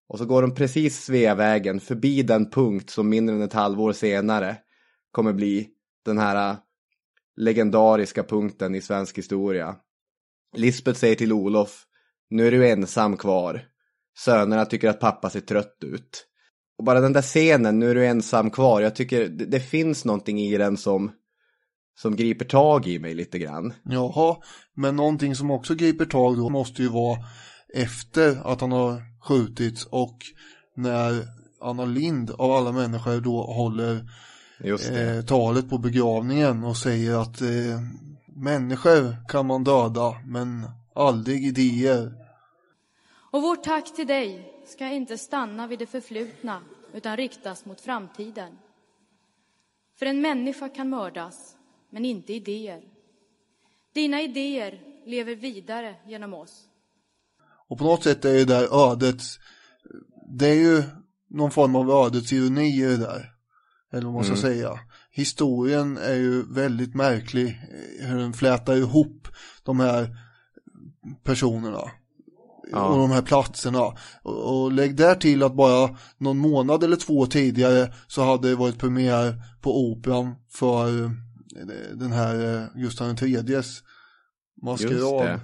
[0.07, 4.57] och så går de precis Sveavägen förbi den punkt som mindre än ett halvår senare
[5.11, 5.69] kommer bli
[6.05, 6.57] den här äh,
[7.35, 9.75] legendariska punkten i svensk historia.
[10.55, 11.85] Lisbeth säger till Olof,
[12.29, 13.61] nu är du ensam kvar.
[14.17, 16.27] Sönerna tycker att pappa ser trött ut.
[16.83, 20.05] Och bara den där scenen, nu är du ensam kvar, jag tycker det, det finns
[20.05, 21.11] någonting i den som,
[21.99, 23.73] som griper tag i mig lite grann.
[23.83, 24.37] Jaha,
[24.73, 27.17] men någonting som också griper tag då måste ju vara
[27.73, 30.17] efter att han har skjutits och
[30.75, 31.27] när
[31.61, 34.09] Anna Lind av alla människor då håller
[34.59, 35.17] Just det.
[35.17, 37.47] eh, talet på begravningen och säger att eh,
[38.35, 40.65] människor kan man döda men
[40.95, 42.13] aldrig idéer.
[43.31, 46.61] Och vårt tack till dig ska inte stanna vid det förflutna
[46.93, 48.57] utan riktas mot framtiden.
[49.99, 51.55] För en människa kan mördas,
[51.89, 52.83] men inte idéer.
[53.93, 56.63] Dina idéer lever vidare genom oss.
[57.67, 59.21] Och på något sätt är det där ödet,
[60.27, 60.83] det är ju
[61.27, 63.29] någon form av ödets ironi i det där.
[63.91, 64.41] Eller vad man ska Mm.
[64.41, 64.79] säga.
[65.11, 67.47] Historien är ju väldigt märklig,
[67.99, 69.27] hur den flätar ihop
[69.63, 70.17] de här
[71.23, 71.91] personerna.
[72.73, 72.87] Ja.
[72.87, 73.81] Och de här platserna.
[74.23, 78.55] Och, och lägg där till att bara någon månad eller två tidigare så hade det
[78.55, 81.09] varit premiär på Operan för eh,
[81.93, 83.83] den här eh, Gustav IIIs
[84.61, 85.27] maskerad.
[85.27, 85.39] Det.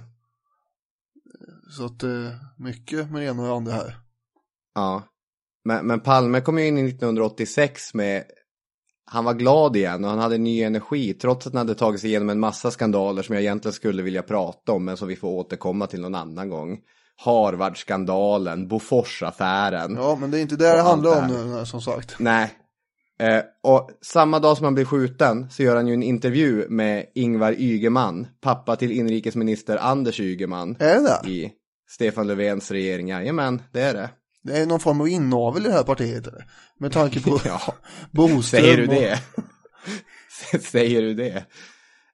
[1.70, 3.96] Så att eh, mycket med det ena och det andra här.
[4.74, 5.02] Ja.
[5.64, 8.24] Men, men Palme kom ju in i 1986 med
[9.12, 12.10] han var glad igen och han hade ny energi trots att han hade tagit sig
[12.10, 15.28] igenom en massa skandaler som jag egentligen skulle vilja prata om men som vi får
[15.28, 16.78] återkomma till någon annan gång.
[17.24, 19.94] Harvard-skandalen, Bofors-affären.
[19.96, 21.58] Ja, men det är inte det det Och handlar om här.
[21.58, 22.14] nu, som sagt.
[22.18, 22.50] Nej.
[23.20, 27.06] Eh, och samma dag som han blir skjuten så gör han ju en intervju med
[27.14, 30.76] Ingvar Ygeman, pappa till inrikesminister Anders Ygeman.
[30.78, 31.30] Är det det?
[31.30, 31.52] I
[31.90, 34.10] Stefan Löfvens regering, jajamän, det är det.
[34.42, 36.46] Det är någon form av inavel i det här partiet, eller?
[36.78, 37.60] Med tanke på Ja,
[38.10, 39.18] Boström säger du och- det?
[40.62, 41.44] säger du det?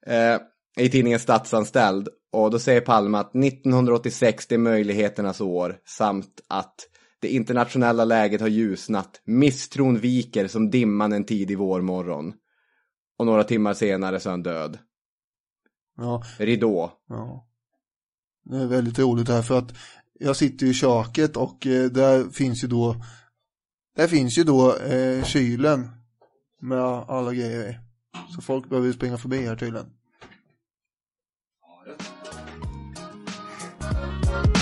[0.07, 0.39] Eh,
[0.85, 2.09] I tidningen Statsanställd.
[2.33, 6.75] Och då säger Palme att 1986 det är möjligheternas år samt att
[7.21, 9.21] det internationella läget har ljusnat.
[9.25, 12.35] Misstron viker som dimman en tidig vårmorgon.
[13.19, 14.79] Och några timmar senare så är han död.
[15.97, 16.93] Ja, Ridå.
[17.09, 17.49] ja.
[18.45, 19.73] Det är väldigt roligt här för att
[20.21, 22.97] jag sitter i köket och eh, där finns ju då
[23.97, 25.89] där finns ju då eh, kylen
[26.61, 27.79] med alla grejer i.
[28.35, 29.87] Så folk behöver ju springa förbi här tydligen.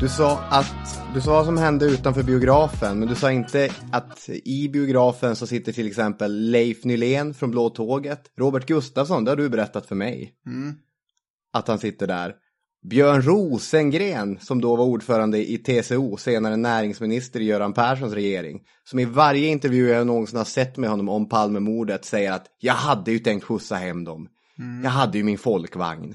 [0.00, 4.28] Du sa att, du sa vad som hände utanför biografen, men du sa inte att
[4.28, 9.36] i biografen så sitter till exempel Leif Nylén från Blå Tåget, Robert Gustafsson, det har
[9.36, 10.32] du berättat för mig.
[10.46, 10.74] Mm.
[11.52, 12.34] Att han sitter där.
[12.90, 18.98] Björn Rosengren, som då var ordförande i TCO, senare näringsminister i Göran Perssons regering, som
[18.98, 23.12] i varje intervju jag någonsin har sett med honom om Palmemordet säger att jag hade
[23.12, 24.28] ju tänkt skjutsa hem dem.
[24.58, 24.84] Mm.
[24.84, 26.14] Jag hade ju min folkvagn.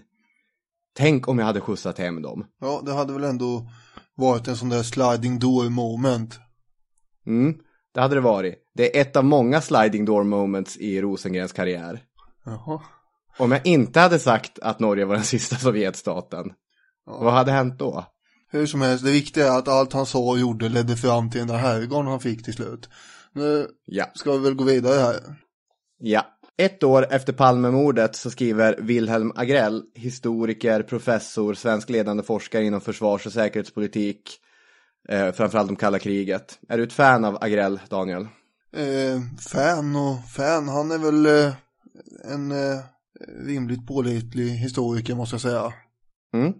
[0.97, 2.45] Tänk om jag hade skjutsat hem dem.
[2.62, 3.69] Ja, det hade väl ändå
[4.15, 6.39] varit en sån där sliding door moment.
[7.27, 7.55] Mm,
[7.93, 8.55] det hade det varit.
[8.75, 11.99] Det är ett av många sliding door moments i Rosengrens karriär.
[12.45, 12.81] Jaha.
[13.38, 16.51] Om jag inte hade sagt att Norge var den sista Sovjetstaten,
[17.05, 18.05] vad hade hänt då?
[18.51, 21.39] Hur som helst, det viktiga är att allt han sa och gjorde ledde fram till
[21.39, 22.89] den där herrgården han fick till slut.
[23.34, 24.05] Nu Ja.
[24.13, 25.19] ska vi väl gå vidare här.
[25.97, 26.25] Ja.
[26.57, 33.25] Ett år efter Palmemordet så skriver Wilhelm Agrell, historiker, professor, svensk ledande forskare inom försvars
[33.25, 34.39] och säkerhetspolitik,
[35.09, 36.59] eh, framförallt om kalla kriget.
[36.69, 38.27] Är du ett fan av Agrell, Daniel?
[38.75, 41.53] Eh, fan och fan, han är väl eh,
[42.33, 42.79] en eh,
[43.45, 45.73] rimligt pålitlig historiker måste jag säga.
[46.33, 46.53] Mm.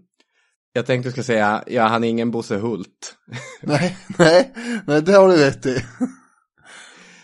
[0.74, 3.16] Jag tänkte ska säga, ja han är ingen Bosse Hult.
[3.62, 4.54] nej, nej,
[4.88, 5.86] nej det har du rätt i.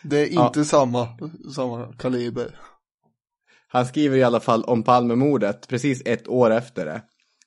[0.04, 0.48] Det är Ja.
[0.48, 1.08] inte samma,
[1.56, 2.60] samma kaliber.
[3.68, 7.02] Han skriver i alla fall om Palmemordet precis ett år efter det.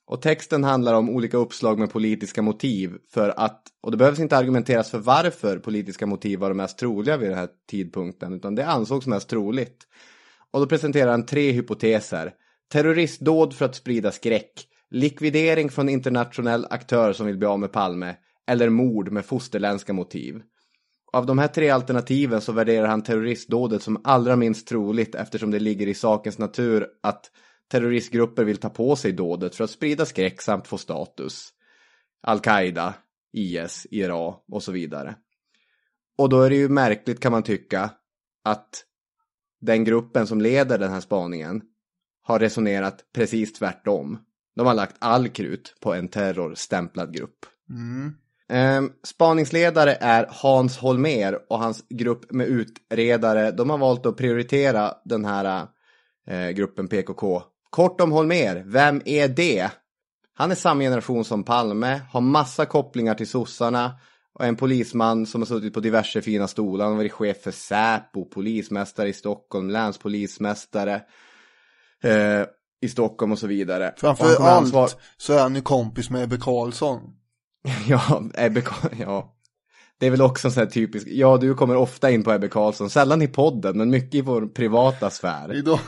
[0.07, 4.37] Och texten handlar om olika uppslag med politiska motiv för att, och det behövs inte
[4.37, 8.65] argumenteras för varför politiska motiv var de mest troliga vid den här tidpunkten, utan det
[8.67, 9.87] ansågs mest troligt.
[10.51, 12.33] Och då presenterar han tre hypoteser.
[12.71, 14.51] Terroristdåd för att sprida skräck,
[14.89, 18.15] likvidering från internationell aktör som vill bli av med Palme,
[18.47, 20.41] eller mord med fosterländska motiv.
[21.15, 25.59] Av de här tre alternativen så värderar han terroristdådet som allra minst troligt eftersom det
[25.59, 27.31] ligger i sakens natur att
[27.71, 31.49] terroristgrupper vill ta på sig dådet för att sprida skräck samt få status.
[32.21, 32.93] Al-Qaida,
[33.33, 35.15] IS, IRA och så vidare.
[36.17, 37.89] Och då är det ju märkligt kan man tycka
[38.43, 38.85] att
[39.61, 41.61] den gruppen som leder den här spaningen
[42.21, 44.19] har resonerat precis tvärtom.
[44.55, 47.45] De har lagt all krut på en terrorstämplad grupp.
[47.69, 48.13] Mm.
[48.51, 53.51] Eh, spaningsledare är Hans Holmer och hans grupp med utredare.
[53.51, 55.67] De har valt att prioritera den här
[56.27, 57.43] eh, gruppen PKK.
[57.69, 59.71] Kort om Holmer, vem är det?
[60.33, 63.91] Han är samma generation som Palme, har massa kopplingar till sossarna
[64.33, 66.85] och är en polisman som har suttit på diverse fina stolar.
[66.85, 71.01] Han har varit chef för Säpo, polismästare i Stockholm, länspolismästare
[72.03, 72.41] eh,
[72.81, 73.93] i Stockholm och så vidare.
[73.97, 76.99] Framför kommer ansvar- allt så är han ju kompis med Ebbe Carlsson.
[77.87, 78.63] Ja, Ebbe
[78.99, 79.31] ja.
[79.99, 82.47] Det är väl också en sån här typisk, ja du kommer ofta in på Ebbe
[82.47, 85.55] Carlsson, sällan i podden men mycket i vår privata sfär.
[85.55, 85.79] Idag,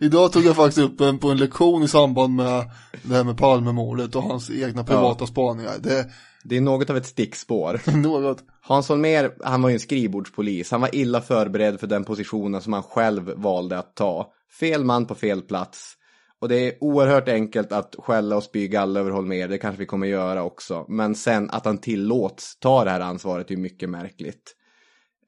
[0.00, 2.70] idag tog jag faktiskt upp en på en lektion i samband med
[3.02, 5.74] det här med Palmemordet och hans egna privata spaningar.
[5.80, 6.10] Det
[6.44, 7.80] Det är något av ett stickspår.
[8.02, 8.44] något.
[8.60, 10.70] Hans Holmér, han var ju en skrivbordspolis.
[10.70, 14.32] Han var illa förberedd för den positionen som han själv valde att ta.
[14.60, 15.97] Fel man på fel plats.
[16.40, 19.86] Och det är oerhört enkelt att skälla och spy galla över Holmér, det kanske vi
[19.86, 20.86] kommer göra också.
[20.88, 24.54] Men sen att han tillåts ta det här ansvaret är ju mycket märkligt.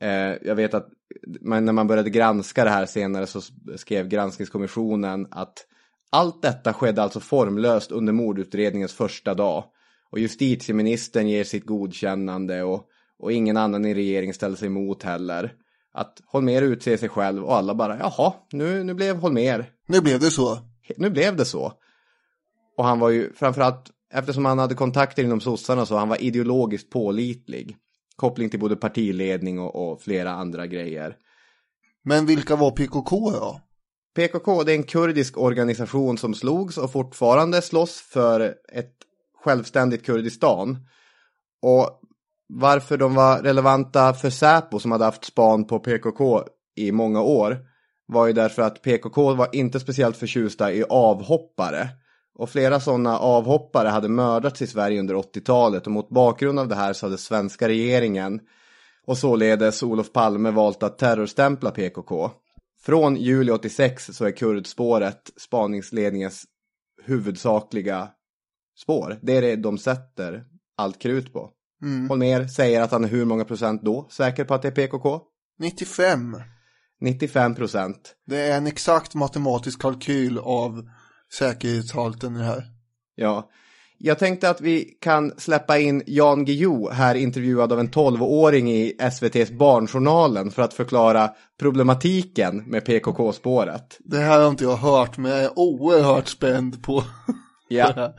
[0.01, 0.89] Eh, jag vet att
[1.41, 3.41] men när man började granska det här senare så
[3.77, 5.67] skrev granskningskommissionen att
[6.11, 9.65] allt detta skedde alltså formlöst under mordutredningens första dag.
[10.11, 12.87] Och justitieministern ger sitt godkännande och,
[13.19, 15.53] och ingen annan i regeringen ställer sig emot heller.
[15.93, 19.71] Att Holmer utser sig själv och alla bara, jaha, nu, nu blev Holmer.
[19.87, 20.59] Nu blev det så.
[20.97, 21.73] Nu blev det så.
[22.77, 26.91] Och han var ju framförallt, eftersom han hade kontakter inom sossarna så, han var ideologiskt
[26.91, 27.77] pålitlig.
[28.17, 31.17] Koppling till både partiledning och, och flera andra grejer.
[32.05, 33.61] Men vilka var PKK då?
[34.17, 38.95] PKK det är en kurdisk organisation som slogs och fortfarande slåss för ett
[39.45, 40.79] självständigt Kurdistan.
[41.63, 42.01] Och
[42.49, 46.43] varför de var relevanta för Säpo som hade haft span på PKK
[46.77, 47.70] i många år
[48.13, 51.89] var ju därför att PKK var inte speciellt förtjusta i avhoppare.
[52.35, 56.75] Och flera sådana avhoppare hade mördats i Sverige under 80-talet och mot bakgrund av det
[56.75, 58.41] här så hade svenska regeringen
[59.07, 62.31] och således Olof Palme valt att terrorstämpla PKK.
[62.83, 66.45] Från juli 86 så är kurdspåret spaningsledningens
[67.03, 68.09] huvudsakliga
[68.79, 69.19] spår.
[69.23, 70.45] Det är det de sätter
[70.77, 71.51] allt krut på.
[71.83, 72.09] Mm.
[72.09, 75.21] Holmer säger att han är hur många procent då säker på att det är PKK?
[75.59, 76.37] 95.
[77.01, 78.15] 95 procent.
[78.27, 80.89] Det är en exakt matematisk kalkyl av
[81.39, 82.65] säkerhetshalten i det här.
[83.15, 83.51] Ja.
[84.03, 88.97] Jag tänkte att vi kan släppa in Jan Guillou här intervjuad av en 12-åring i
[88.99, 93.99] SVTs Barnjournalen för att förklara problematiken med PKK-spåret.
[94.01, 97.03] Det här har inte jag hört men jag är oerhört spänd på.
[97.73, 98.15] Ja.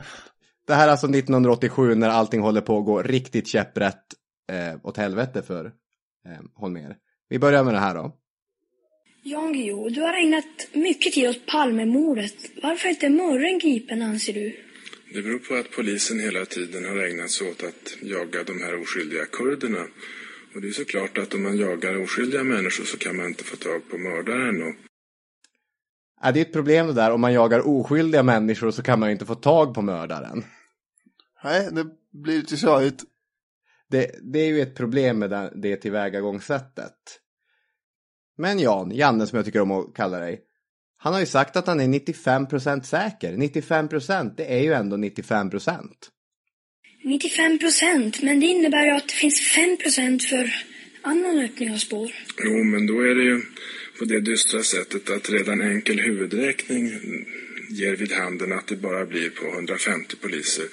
[0.66, 4.04] Det här är alltså 1987 när allting håller på att gå riktigt käpprätt
[4.52, 5.64] eh, åt helvete för
[6.26, 6.96] eh, Holmér.
[7.28, 8.16] Vi börjar med det här då.
[9.24, 12.34] Jan Guillou, du har ägnat mycket tid åt Palmemordet.
[12.62, 14.56] Varför är inte Mörren gripen, anser du?
[15.14, 18.80] Det beror på att polisen hela tiden har ägnat sig åt att jaga de här
[18.82, 19.84] oskyldiga kurderna.
[20.54, 23.56] Och det är såklart att om man jagar oskyldiga människor så kan man inte få
[23.56, 24.62] tag på mördaren.
[24.62, 24.74] Och
[26.22, 29.08] Ja, det är ett problem det där, om man jagar oskyldiga människor så kan man
[29.08, 30.44] ju inte få tag på mördaren.
[31.44, 31.86] Nej, det
[32.22, 33.02] blir lite körigt.
[33.90, 37.21] Det, det är ju ett problem med det, det tillvägagångssättet.
[38.42, 40.40] Men Jan, Janne som jag tycker om att kalla dig.
[40.98, 43.32] Han har ju sagt att han är 95% säker.
[43.32, 45.88] 95% det är ju ändå 95%.
[47.04, 50.54] 95 procent, men det innebär ju att det finns 5 procent för
[51.02, 52.10] annan öppning av spår.
[52.44, 53.40] Jo, men då är det ju
[53.98, 56.90] på det dystra sättet att redan enkel huvudräkning
[57.70, 60.64] ger vid handen att det bara blir på 150 poliser.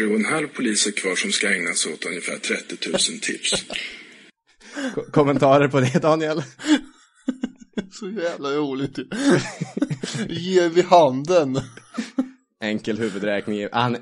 [0.00, 3.64] 7,5 poliser kvar som ska ägna sig åt ungefär 30 000 tips.
[4.94, 6.42] Ko- Kommentarer på det Daniel?
[7.92, 9.04] Så jävla roligt ju.
[10.28, 11.60] Ger vi handen.
[12.62, 13.68] Enkel huvudräkning.
[13.72, 13.96] Han,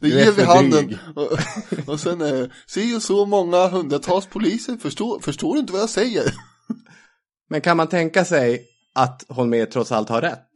[0.00, 0.98] Det ger vi handen.
[1.14, 1.38] Och,
[1.86, 4.76] och sen är se och så många hundratals poliser.
[4.76, 6.34] Förstår, förstår du inte vad jag säger?
[7.50, 8.64] Men kan man tänka sig
[8.94, 10.48] att Holmér trots allt har rätt?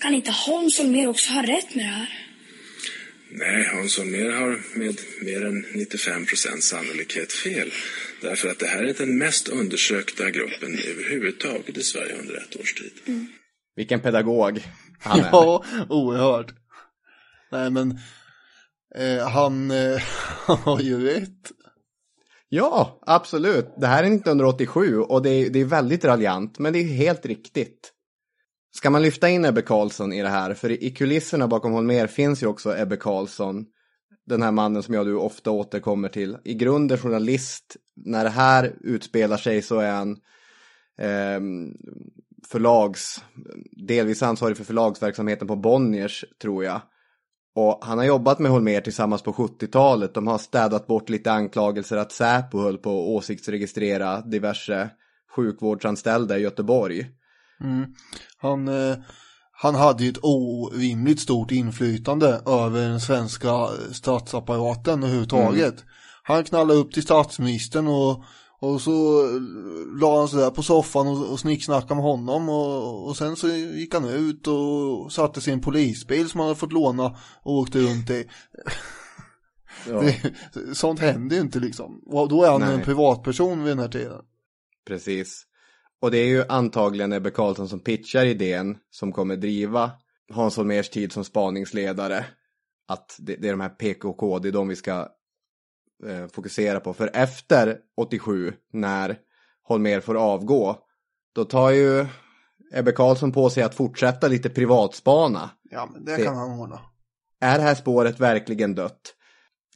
[0.00, 2.26] Kan inte Hans Holmér också ha rätt med det här?
[3.30, 7.72] Nej, Hans Holmér har med mer än 95 procents sannolikhet fel.
[8.20, 12.74] Därför att det här är den mest undersökta gruppen överhuvudtaget i Sverige under ett års
[12.74, 12.92] tid.
[13.76, 14.62] Vilken pedagog
[15.00, 15.28] han är.
[15.32, 16.54] Ja, oerhört.
[17.52, 17.98] Nej men
[18.94, 20.02] eh, han, eh,
[20.46, 21.52] han har ju rätt.
[22.48, 23.74] Ja, absolut.
[23.80, 27.26] Det här är 1987 och det är, det är väldigt raljant, men det är helt
[27.26, 27.92] riktigt.
[28.76, 30.54] Ska man lyfta in Ebbe Karlsson i det här?
[30.54, 33.66] För i kulisserna bakom Holmér finns ju också Ebbe Karlsson.
[34.26, 36.36] Den här mannen som jag och du ofta återkommer till.
[36.44, 37.76] I grunden journalist.
[38.04, 40.10] När det här utspelar sig så är han
[40.98, 41.40] eh,
[42.48, 43.24] förlags,
[43.86, 46.80] delvis ansvarig för förlagsverksamheten på Bonniers tror jag.
[47.54, 50.14] Och han har jobbat med Holmér tillsammans på 70-talet.
[50.14, 54.90] De har städat bort lite anklagelser att Säpo höll på att åsiktsregistrera diverse
[55.36, 57.06] sjukvårdsanställda i Göteborg.
[57.60, 57.94] Mm.
[58.38, 58.96] Han, eh,
[59.58, 65.74] han hade ju ett orimligt stort inflytande över den svenska statsapparaten överhuvudtaget.
[65.74, 65.86] Mm.
[66.22, 68.24] Han knallade upp till statsministern och,
[68.60, 69.22] och så
[70.00, 73.48] la han sig där på soffan och, och snicksnackade med honom och, och sen så
[73.48, 78.10] gick han ut och satte en polisbil som han hade fått låna och åkte runt
[78.10, 78.24] i.
[79.88, 80.00] Ja.
[80.00, 82.02] Det, sånt händer ju inte liksom.
[82.06, 82.74] Och då är han Nej.
[82.74, 84.22] en privatperson vid den här tiden.
[84.86, 85.45] Precis.
[86.02, 89.90] Och det är ju antagligen Ebbe Carlsson som pitchar idén som kommer driva
[90.32, 92.24] Hans Holmérs tid som spaningsledare.
[92.88, 95.08] Att det, det är de här PKK, det är de vi ska
[96.06, 96.94] eh, fokusera på.
[96.94, 99.16] För efter 87, när
[99.68, 100.76] Holmér får avgå,
[101.34, 102.06] då tar ju
[102.72, 105.50] Ebbe Carlsson på sig att fortsätta lite privatspana.
[105.70, 106.80] Ja men det, Det- kan han ordna.
[107.40, 109.00] Är det här spåret verkligen dött?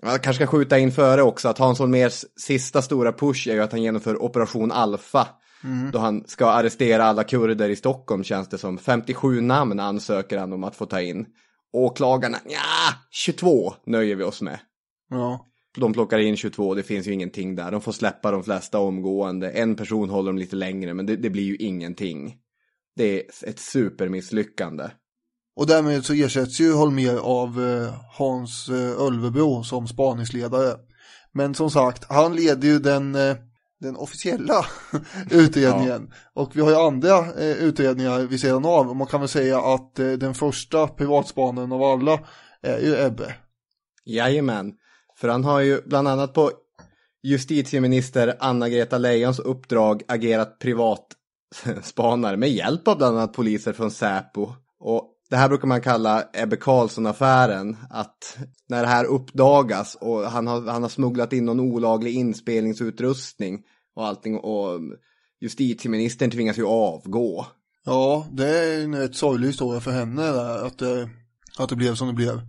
[0.02, 3.60] Jag kanske ska skjuta in före också att Hans Holmérs sista stora push är ju
[3.60, 5.28] att han genomför Operation Alfa.
[5.64, 5.90] Mm.
[5.90, 8.78] Då han ska arrestera alla kurder i Stockholm känns det som.
[8.78, 11.26] 57 namn ansöker han om att få ta in.
[11.72, 14.60] Åklagarna, ja, 22 nöjer vi oss med.
[15.10, 15.46] Ja.
[15.76, 17.70] De plockar in 22, det finns ju ingenting där.
[17.70, 19.50] De får släppa de flesta omgående.
[19.50, 22.36] En person håller dem lite längre, men det, det blir ju ingenting.
[22.96, 24.84] Det är ett supermisslyckande.
[25.56, 30.76] Och därmed så ersätts ju Holmér av eh, Hans eh, Ölvebro som spaningsledare.
[31.32, 33.36] Men som sagt, han leder ju den, eh,
[33.80, 34.66] den officiella
[35.30, 36.12] utredningen.
[36.34, 38.88] Och vi har ju andra eh, utredningar vid sidan av.
[38.88, 42.20] Och man kan väl säga att eh, den första privatspanaren av alla
[42.62, 43.34] är ju Ebbe.
[44.04, 44.72] Jajamän,
[45.16, 46.50] för han har ju bland annat på
[47.22, 54.52] justitieminister Anna-Greta Leijons uppdrag agerat privatspanare med hjälp av bland annat poliser från Säpo.
[54.80, 60.46] Och det här brukar man kalla Ebbe Carlsson-affären, att när det här uppdagas och han
[60.46, 63.62] har, han har smugglat in någon olaglig inspelningsutrustning
[63.96, 64.80] och allting och
[65.40, 67.46] justitieministern tvingas ju avgå.
[67.84, 71.10] Ja, det är en rätt sorglig historia för henne där, att, det,
[71.58, 72.40] att det blev som det blev.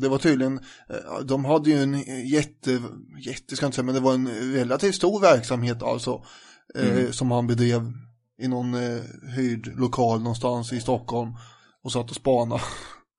[0.00, 2.82] Det var tydligen, eh, de hade ju en jätte,
[3.24, 6.24] jätte ska jag inte säga, men det var en relativt stor verksamhet alltså.
[6.74, 7.12] eh, Mm.
[7.12, 7.92] Som han bedrev
[8.42, 9.00] i någon eh,
[9.36, 11.30] hyrd lokal någonstans i Stockholm
[11.82, 12.60] och satt och spana.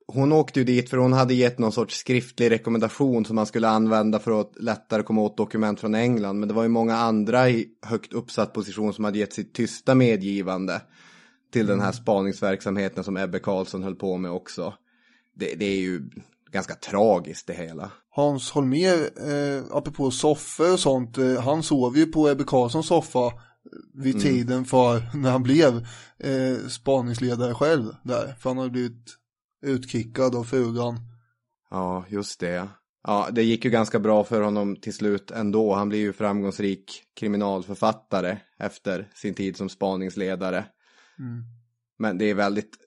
[0.08, 3.68] Hon åkte ju dit för hon hade gett någon sorts skriftlig rekommendation som man skulle
[3.68, 6.40] använda för att lättare komma åt dokument från England.
[6.40, 9.96] Men det var ju många andra i högt uppsatt position som hade gett sitt tysta
[9.96, 10.82] medgivande
[11.54, 14.74] till den här spaningsverksamheten som Ebbe Karlsson höll på med också.
[15.36, 16.10] Det, det är ju
[16.52, 17.92] ganska tragiskt det hela.
[18.10, 23.32] Hans Holmér, eh, apropå soffor och sånt, eh, han sov ju på Ebbe Karlssons soffa
[23.94, 24.28] vid Mm.
[24.28, 25.88] tiden för när han blev
[26.20, 28.36] eh, spaningsledare själv där.
[28.40, 29.18] För han hade blivit
[29.64, 31.00] utkickad av frugan.
[31.70, 32.68] Ja, just det.
[33.04, 35.74] Ja, det gick ju ganska bra för honom till slut ändå.
[35.74, 40.66] Han blev ju framgångsrik kriminalförfattare efter sin tid som spaningsledare.
[41.20, 41.44] Mm.
[42.00, 42.78] Men det är väldigt,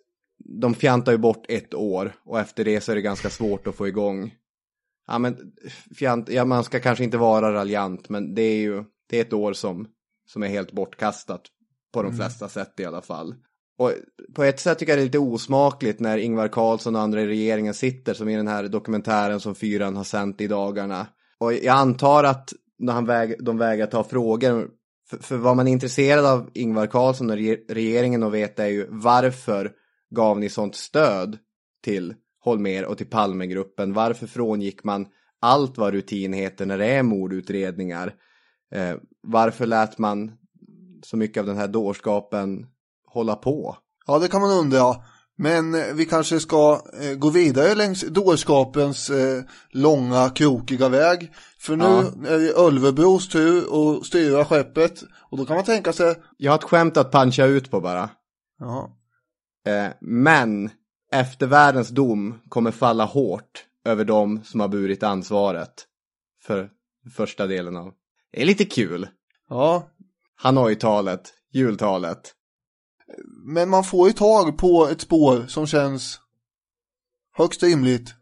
[0.60, 3.74] de fjantar ju bort ett år och efter det så är det ganska svårt att
[3.74, 4.34] få igång.
[5.06, 5.52] Ja men,
[5.98, 9.32] fjant, ja man ska kanske inte vara raljant men det är ju, det är ett
[9.32, 9.88] år som,
[10.26, 11.42] som är helt bortkastat
[11.92, 12.16] på de Mm.
[12.16, 13.34] flesta sätt i alla fall.
[13.78, 13.92] Och
[14.34, 17.26] på ett sätt tycker jag det är lite osmakligt när Ingvar Carlsson och andra i
[17.26, 21.06] regeringen sitter som i den här dokumentären som Fyran har sänt i dagarna.
[21.38, 24.70] Och jag antar att när han väg, de vägrar ta frågor,
[25.10, 27.36] för, för vad man är intresserad av Ingvar Carlsson och
[27.68, 29.72] regeringen att veta är ju varför
[30.10, 31.38] gav ni sånt stöd
[31.84, 33.92] till Holmer och till Palmegruppen?
[33.92, 35.06] Varför frångick man
[35.40, 38.14] allt vad rutin heter när det är mordutredningar?
[38.74, 40.32] Eh, varför lät man
[41.02, 42.66] så mycket av den här dårskapen
[43.18, 43.76] hålla på?
[44.06, 44.94] Ja, det kan man undra.
[45.38, 51.32] Men eh, vi kanske ska eh, gå vidare längs dårskapens eh, långa krokiga väg.
[51.58, 52.00] För nu Ja.
[52.28, 53.58] är det Ölvebros tur
[53.98, 55.02] att styra skeppet.
[55.30, 56.14] Och då kan man tänka sig...
[56.36, 58.10] Jag har ett skämt att puncha ut på bara.
[58.58, 58.90] Ja.
[60.00, 60.70] Men
[61.12, 65.86] eftervärldens dom kommer falla hårt över dem som har burit ansvaret
[66.42, 66.70] för
[67.16, 67.92] första delen av.
[68.32, 69.08] Det är lite kul.
[69.48, 69.88] Ja,
[70.42, 72.34] Hanoi-talet, jultalet.
[73.44, 76.20] Men man får ju tag på ett spår som känns
[77.36, 78.14] högst rimligt.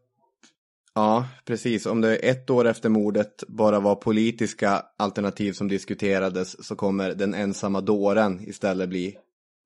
[0.94, 1.86] Ja, precis.
[1.86, 7.14] Om det är ett år efter mordet bara var politiska alternativ som diskuterades så kommer
[7.14, 9.16] den ensamma dåren istället bli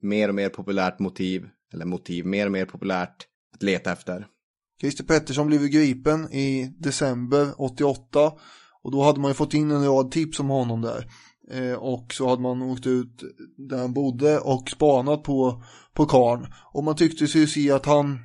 [0.02, 4.26] mer och mer populärt motiv, eller motiv, mer och mer populärt att leta efter.
[4.80, 8.32] Christer Pettersson blev gripen i december 88
[8.82, 11.10] och då hade man ju fått in en rad tips om honom där.
[11.50, 13.22] Eh, och så hade man åkt ut
[13.56, 15.62] där han bodde och spanat på,
[15.94, 16.46] på karn.
[16.72, 18.18] Och man tyckte sig se att han,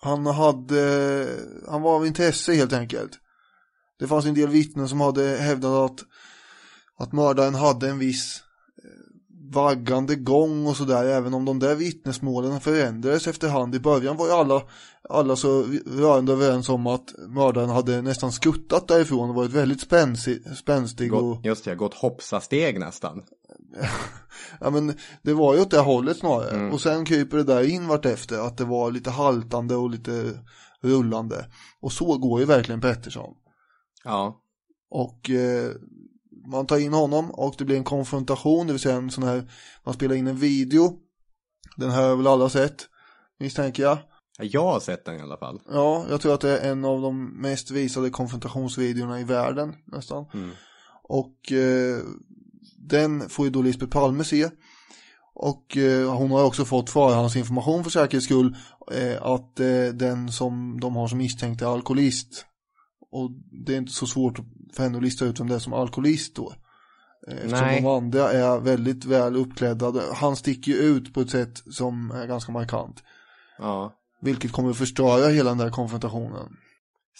[0.00, 1.26] han hade,
[1.68, 3.18] han var av intresse helt enkelt.
[3.98, 6.00] Det fanns en del vittnen som hade hävdat att,
[6.96, 8.42] att mördaren hade en viss
[8.84, 13.74] eh, vaggande gång och sådär även om de där vittnesmålen förändrades efterhand.
[13.74, 14.62] I början var ju alla,
[15.10, 20.56] alla så rörande överens om att mördaren hade nästan skuttat därifrån och varit väldigt spänsig,
[20.56, 23.22] spänstig och just det, gått hoppsasteg nästan.
[24.60, 26.72] ja men det var ju åt det hållet snarare Mm.
[26.72, 30.38] och sen kryper det där in vart efter att det var lite haltande och lite
[30.82, 31.46] rullande
[31.80, 33.34] och så går ju verkligen Pettersson
[34.04, 34.40] Ja.
[34.90, 35.70] och eh,
[36.50, 39.50] man tar in honom och det blir en konfrontation, det vill säga en sån här,
[39.84, 40.98] man spelar in en video.
[41.76, 42.88] Den här har väl alla sett,
[43.38, 43.98] misstänker jag.
[44.42, 45.60] Jag har sett den i alla fall.
[45.70, 50.26] Ja, jag tror att det är en av de mest visade konfrontationsvideorna i världen nästan.
[50.34, 50.50] Mm.
[51.02, 51.98] Och eh,
[52.78, 54.50] den får ju då Lisbeth Palme se.
[55.34, 58.56] Och eh, hon har också fått förhandsinformation för säkerhets skull
[58.92, 62.44] eh, att eh, den som de har som misstänkt är alkoholist.
[63.10, 63.30] Och
[63.66, 64.38] det är inte så svårt
[64.72, 66.54] för henne att lista ut vem det är som alkoholist då.
[67.28, 67.82] Eh, Eftersom Nej.
[67.82, 69.92] de andra är väldigt väl uppklädda.
[70.14, 73.02] Han sticker ju ut på ett sätt som är ganska markant.
[73.58, 73.99] Ja.
[74.22, 76.48] Vilket kommer att förstöra hela den där konfrontationen.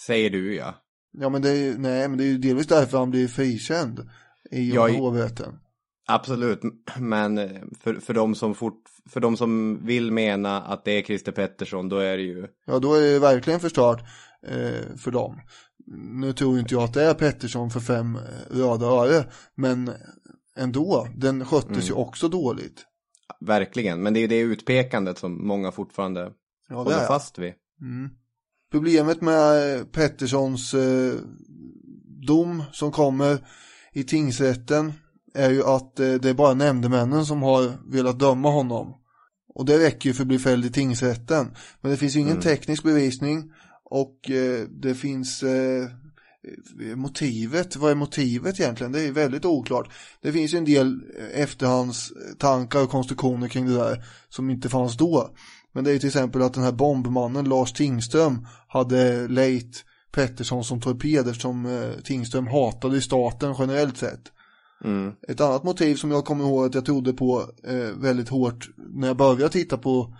[0.05, 0.75] Säger du ja.
[1.17, 4.09] Ja men det är ju, nej men det är ju delvis därför han blir frikänd
[4.51, 5.53] i Jag- hovrätten.
[6.07, 6.59] Absolut,
[6.99, 11.01] men eh, för, för, de som fort, för de som vill mena att det är
[11.01, 12.47] Christer Pettersson, då är det ju...
[12.65, 13.99] Ja då är det verkligen förstört
[14.47, 15.39] eh, för dem.
[16.21, 19.25] Nu tror inte jag att det är Pettersson för fem eh, röda öre.
[19.55, 19.91] Men
[20.57, 21.85] ändå, den sköttes Mm.
[21.87, 22.85] ju också dåligt.
[23.45, 26.31] Verkligen, men det är det utpekandet som många fortfarande
[26.71, 27.07] Ja, det håller är.
[27.07, 27.53] fast vid.
[27.81, 28.09] Mm.
[28.71, 31.13] Problemet med eh, Petterssons eh,
[32.27, 33.37] dom som kommer
[33.93, 34.93] i tingsrätten
[35.33, 38.93] är ju att eh, det är bara nämndemännen som har velat döma honom.
[39.55, 41.55] Och det räcker ju för att bli fälld i tingsrätten.
[41.81, 42.43] Men det finns ju ingen Mm.
[42.43, 43.51] teknisk bevisning
[43.83, 45.87] och eh, det finns eh,
[46.95, 47.75] motivet.
[47.75, 48.91] Vad är motivet egentligen?
[48.91, 49.91] Det är väldigt oklart.
[50.21, 54.97] Det finns ju en del eh, efterhandstankar och konstruktioner kring det där som inte fanns
[54.97, 55.35] då.
[55.73, 60.63] Men det är ju till exempel att den här bombmannen Lars Tingström hade lejt Pettersson
[60.63, 64.31] som torped eftersom eh, Tingström hatade staten generellt sett.
[64.83, 65.13] Mm.
[65.27, 69.07] Ett annat motiv som jag kommer ihåg att jag trodde på eh, väldigt hårt när
[69.07, 70.15] jag började titta på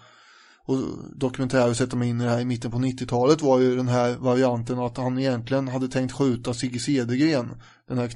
[0.65, 0.77] och
[1.15, 3.87] dokumentärer och sätta mig in i det här i mitten på 90-talet var ju den
[3.87, 7.49] här varianten att han egentligen hade tänkt skjuta Sigge Cedergren,
[7.87, 8.07] den här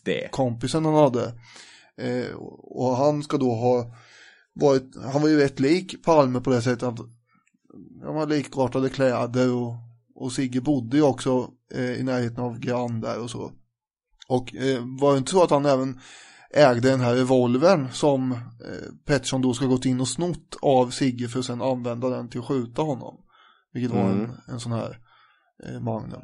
[0.04, 0.28] det.
[0.30, 1.24] kompisen han hade.
[1.98, 3.94] Eh, och han ska då ha
[4.54, 6.98] varit, han var ju rätt lik Palme på det sättet att
[8.02, 9.74] de har likartade kläder och,
[10.14, 13.52] och Sigge bodde ju också eh, i närheten av Grand där och så.
[14.28, 16.00] Och eh, var det inte så att han även
[16.54, 18.38] ägde den här revolvern som eh,
[19.04, 22.40] Pettersson då ska gått in och snott av Sigge för att sedan använda den till
[22.40, 23.16] att skjuta honom.
[23.72, 24.24] Vilket var Mm.
[24.24, 24.98] en, en sån här
[25.64, 26.22] eh, Magnum.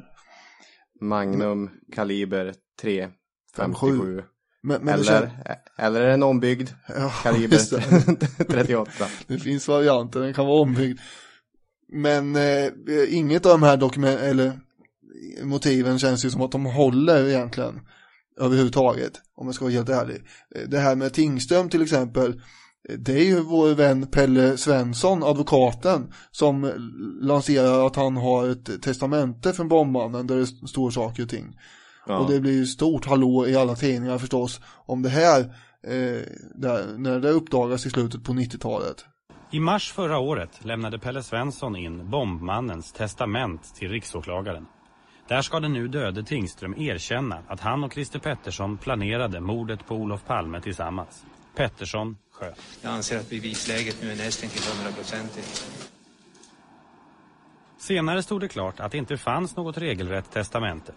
[1.01, 3.09] Magnum kaliber 3
[3.55, 3.97] 57.
[3.97, 4.23] 57.
[4.63, 8.45] Men, men eller, kän- eller en ombyggd Ja, kaliber just det.
[8.47, 8.91] 38?
[9.27, 10.99] Det finns varianter, den kan vara ombyggd.
[11.93, 12.67] Men eh,
[13.09, 14.59] inget av de här dokument eller
[15.43, 17.79] motiven känns ju som att de håller egentligen
[18.39, 19.11] överhuvudtaget.
[19.35, 20.21] Om jag ska vara helt ärlig.
[20.55, 22.41] Eh, Det här med Tingström till exempel.
[22.97, 26.71] Det är ju vår vän Pelle Svensson, advokaten, som
[27.21, 31.55] lanserar att han har ett testamente från bombmannen där det står saker och ting.
[32.09, 32.17] Ja.
[32.17, 35.39] Och det blir ju stort hallå i alla tidningar förstås om det här,
[35.83, 36.21] eh,
[36.55, 39.05] där, när det uppdagas i slutet på 90-talet.
[39.51, 44.65] I mars förra året lämnade Pelle Svensson in bombmannens testament till riksåklagaren.
[45.27, 49.95] Där ska den nu döde Tingström erkänna att han och Christer Pettersson planerade mordet på
[49.95, 51.25] Olof Palme tillsammans.
[51.55, 52.59] Pettersson sköt.
[52.81, 55.71] Jag anser att bevisläget nu är nästan till 100-procentigt.
[57.77, 60.93] Senare stod det klart att det inte fanns något regelrätt testamente.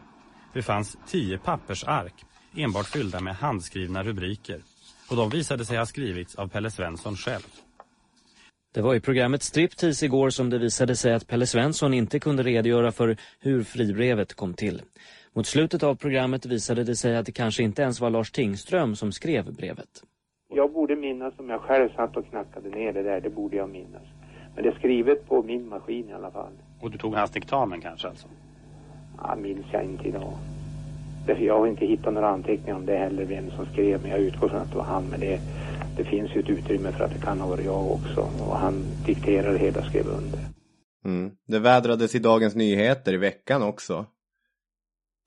[0.52, 2.14] Det fanns tio pappersark,
[2.56, 4.60] enbart fyllda med handskrivna rubriker.
[5.10, 7.46] Och de visade sig ha skrivits av Pelle Svensson själv.
[8.74, 12.42] Det var i programmet Striptease igår som det visade sig att Pelle Svensson inte kunde
[12.42, 14.82] redogöra för hur fribrevet kom till.
[15.32, 18.96] Mot slutet av programmet visade det sig att det kanske inte ens var Lars Tingström
[18.96, 20.02] som skrev brevet.
[20.48, 23.70] Jag borde minnas om jag själv satt och knackade ner det där, det borde jag
[23.70, 24.02] minnas.
[24.54, 26.52] Men det är skrivet på min maskin i alla fall.
[26.80, 28.28] Och du tog hans diktamen kanske alltså?
[29.22, 30.38] Ja, minns jag inte idag.
[31.26, 34.02] Därför jag har inte hittat några anteckningar om det heller, vem som skrev.
[34.02, 35.04] Men jag utgår från att det var han.
[35.10, 35.40] Men det,
[35.96, 38.20] det finns ju ett utrymme för att det kan ha varit jag också.
[38.40, 40.38] Och han dikterade hela och skrev under.
[41.04, 41.30] Mm.
[41.46, 44.06] Det vädrades i Dagens Nyheter i veckan också.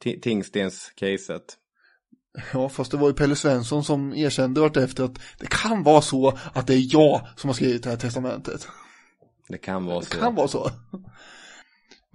[0.04, 1.58] Ti- Tingstens-caset.
[2.54, 6.34] Ja, fast det var ju Pelle Svensson som erkände vartefter att det kan vara så
[6.54, 8.68] att det är jag som har skrivit det här testamentet.
[9.48, 10.18] Det kan vara Det så.
[10.20, 10.70] kan vara så.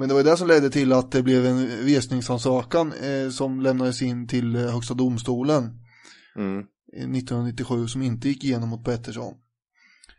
[0.00, 4.02] Men det var det som ledde till att det blev en resningsansökan eh, som lämnades
[4.02, 5.62] in till eh, Högsta domstolen
[6.36, 6.58] Mm.
[6.58, 6.64] eh,
[7.10, 9.34] 1997 som inte gick igenom mot Pettersson.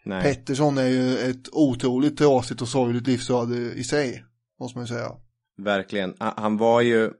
[0.05, 0.23] Nej.
[0.23, 4.23] Pettersson är ju ett otroligt trasigt och sorgligt livsöde i sig,
[4.59, 5.11] måste man ju säga.
[5.57, 6.13] Verkligen.
[6.19, 7.11] Han var ju,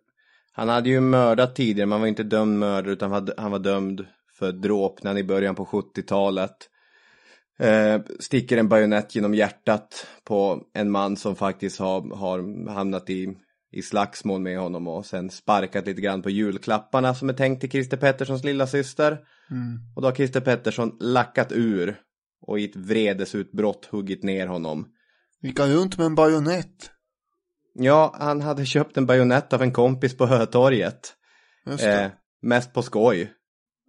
[0.52, 4.06] han hade ju mördat tidigare, man var inte dömd mördare utan han var- dömd
[4.40, 6.56] för dråpnad i början på 70-talet.
[7.62, 13.38] Eh, sticker en bajonett genom hjärtat på en man som faktiskt har, har hamnat i,
[13.72, 17.72] i slagsmål med honom och sen sparkat lite grann på julklapparna som är tänkt till
[17.72, 19.12] Christer Petterssons lilla syster.
[19.52, 19.80] Mm.
[19.96, 22.00] Och då har Christer Pettersson lackat ur
[22.48, 24.88] och i ett vredesutbrott huggit ner honom.
[25.42, 26.92] Gick han runt med en bajonett?
[27.74, 31.14] Ja, han hade köpt en bajonett av en kompis på Hötorget.
[31.80, 32.08] Eh,
[32.42, 33.32] mest på skoj.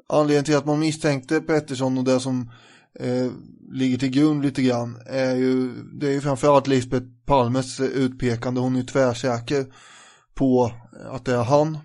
[0.09, 2.51] Anledningen till att man misstänkte Pettersson och det som
[3.01, 3.31] eh,
[3.73, 8.77] ligger till grund lite grann är ju, det är ju framförallt Lisbeth Palmes utpekande, hon
[8.77, 9.67] är tvärsäker
[10.35, 10.73] på
[11.11, 11.79] att det är han.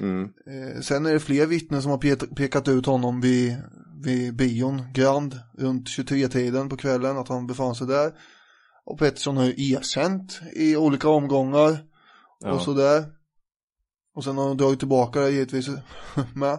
[0.00, 0.22] Mm.
[0.24, 3.56] Eh, sen är det fler vittnen som har pekat ut honom vid,
[4.04, 8.12] vid bion Grand runt 23-tiden på kvällen, att han befann sig där.
[8.84, 11.78] Och Pettersson har ju erkänt i olika omgångar
[12.40, 12.52] Ja.
[12.52, 13.04] och sådär.
[14.14, 15.68] Och sen har han dragit tillbaka det givetvis
[16.34, 16.58] med.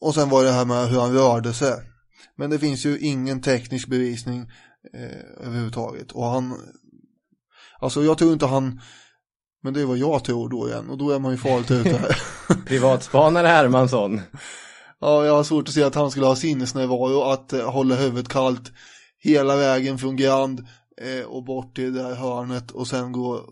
[0.00, 1.74] Och sen var det här med hur han rörde sig.
[2.36, 4.50] Men det finns ju ingen teknisk bevisning
[4.94, 6.12] eh, överhuvudtaget.
[6.12, 6.54] Och han,
[7.80, 8.80] alltså jag tror inte han,
[9.62, 10.90] men det är vad jag tror då igen.
[10.90, 12.16] Och då är man ju farligt ute här.
[12.66, 14.20] Privatspanare Hermansson.
[15.00, 18.28] Ja, jag har svårt att se att han skulle ha sinnesnärvaro att eh, hålla huvudet
[18.28, 18.72] kallt
[19.18, 20.66] hela vägen från Grand
[21.00, 23.44] eh, och bort till det här hörnet och sen gå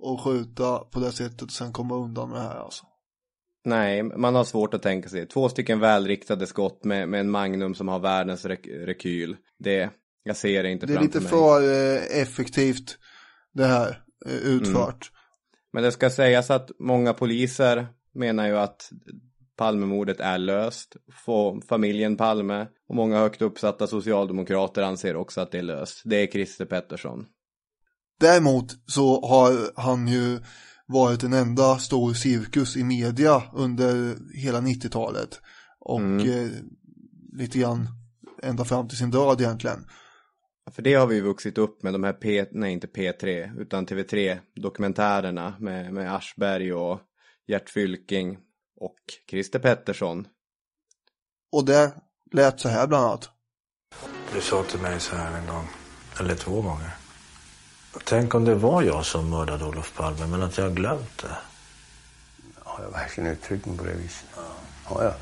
[0.00, 2.84] och skjuta på det sättet och sen komma undan med det här alltså.
[3.64, 5.26] Nej, man har svårt att tänka sig.
[5.28, 9.36] Två stycken välriktade skott med, med en Magnum som har världens rek rekyl.
[9.58, 9.90] Det,
[10.22, 11.28] jag ser det inte Det är lite mig.
[11.28, 12.98] för eh, effektivt
[13.54, 15.10] det här eh, utfört.
[15.72, 18.90] Men det ska sägas att många poliser menar ju att
[19.56, 20.96] Palmemordet är löst.
[21.24, 26.02] Få- Familjen Palme och många högt uppsatta socialdemokrater anser också att det är löst.
[26.04, 27.26] Det är Christer Pettersson.
[28.20, 30.38] Däremot så har han ju
[30.92, 35.40] varit en enda stor cirkus i media under hela 90-talet.
[35.80, 36.30] Och Mm.
[36.30, 36.50] eh,
[37.32, 37.88] lite grann
[38.42, 39.84] ända fram till sin död egentligen.
[40.70, 43.86] För det har vi ju vuxit upp med de här P, nej inte P3 utan
[43.86, 47.00] TV3 dokumentärerna med, med Aschberg och
[47.48, 48.38] Gert Fylking
[48.80, 48.96] och
[49.30, 50.26] Christer Pettersson.
[51.52, 51.94] Och det
[52.32, 53.30] lät så här bland annat.
[54.34, 55.68] Du sa till mig så här en gång,
[56.20, 56.90] eller två gånger.
[58.04, 61.36] Tänk om det var jag som mördade Olof Palme, men att jag har glömt det.
[62.58, 64.26] Har jag verkligen uttryckt mig på det viset?
[64.84, 65.14] Har jag?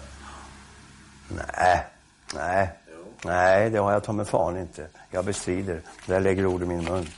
[1.28, 1.86] Nej,
[2.34, 2.70] nej.
[3.24, 4.88] Nej, det har jag ta mig fan inte.
[5.10, 5.82] Jag bestrider.
[6.06, 7.08] Där lägger ord i min mun.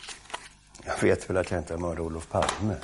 [0.85, 2.77] Jag vet väl att jag inte har mördat Olof Palme.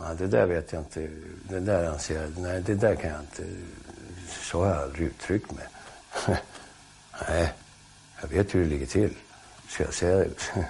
[0.00, 1.08] Nej, det där vet jag inte.
[1.48, 2.38] Det där anser jag...
[2.38, 3.44] Nej, det där kan jag inte...
[4.28, 5.66] Så har jag aldrig uttryckt mig.
[7.28, 7.52] Nej,
[8.20, 9.14] jag vet hur det ligger till.
[9.68, 10.24] Ska jag säga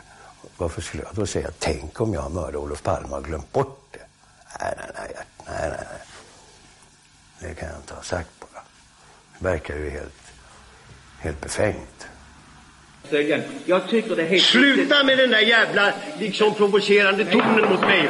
[0.57, 3.99] Varför skulle jag då säga tänk om jag mördat Olof Palme och glömt bort det?
[4.61, 5.25] Nej, nej, nej.
[5.47, 6.01] nej, nej, nej.
[7.41, 8.63] Det kan jag inte ha sagt bara.
[9.39, 10.33] Det verkar ju helt,
[11.19, 12.07] helt befängt.
[13.65, 18.09] Jag tycker det är helt Sluta med den där jävla liksom provocerande tonen mot mig.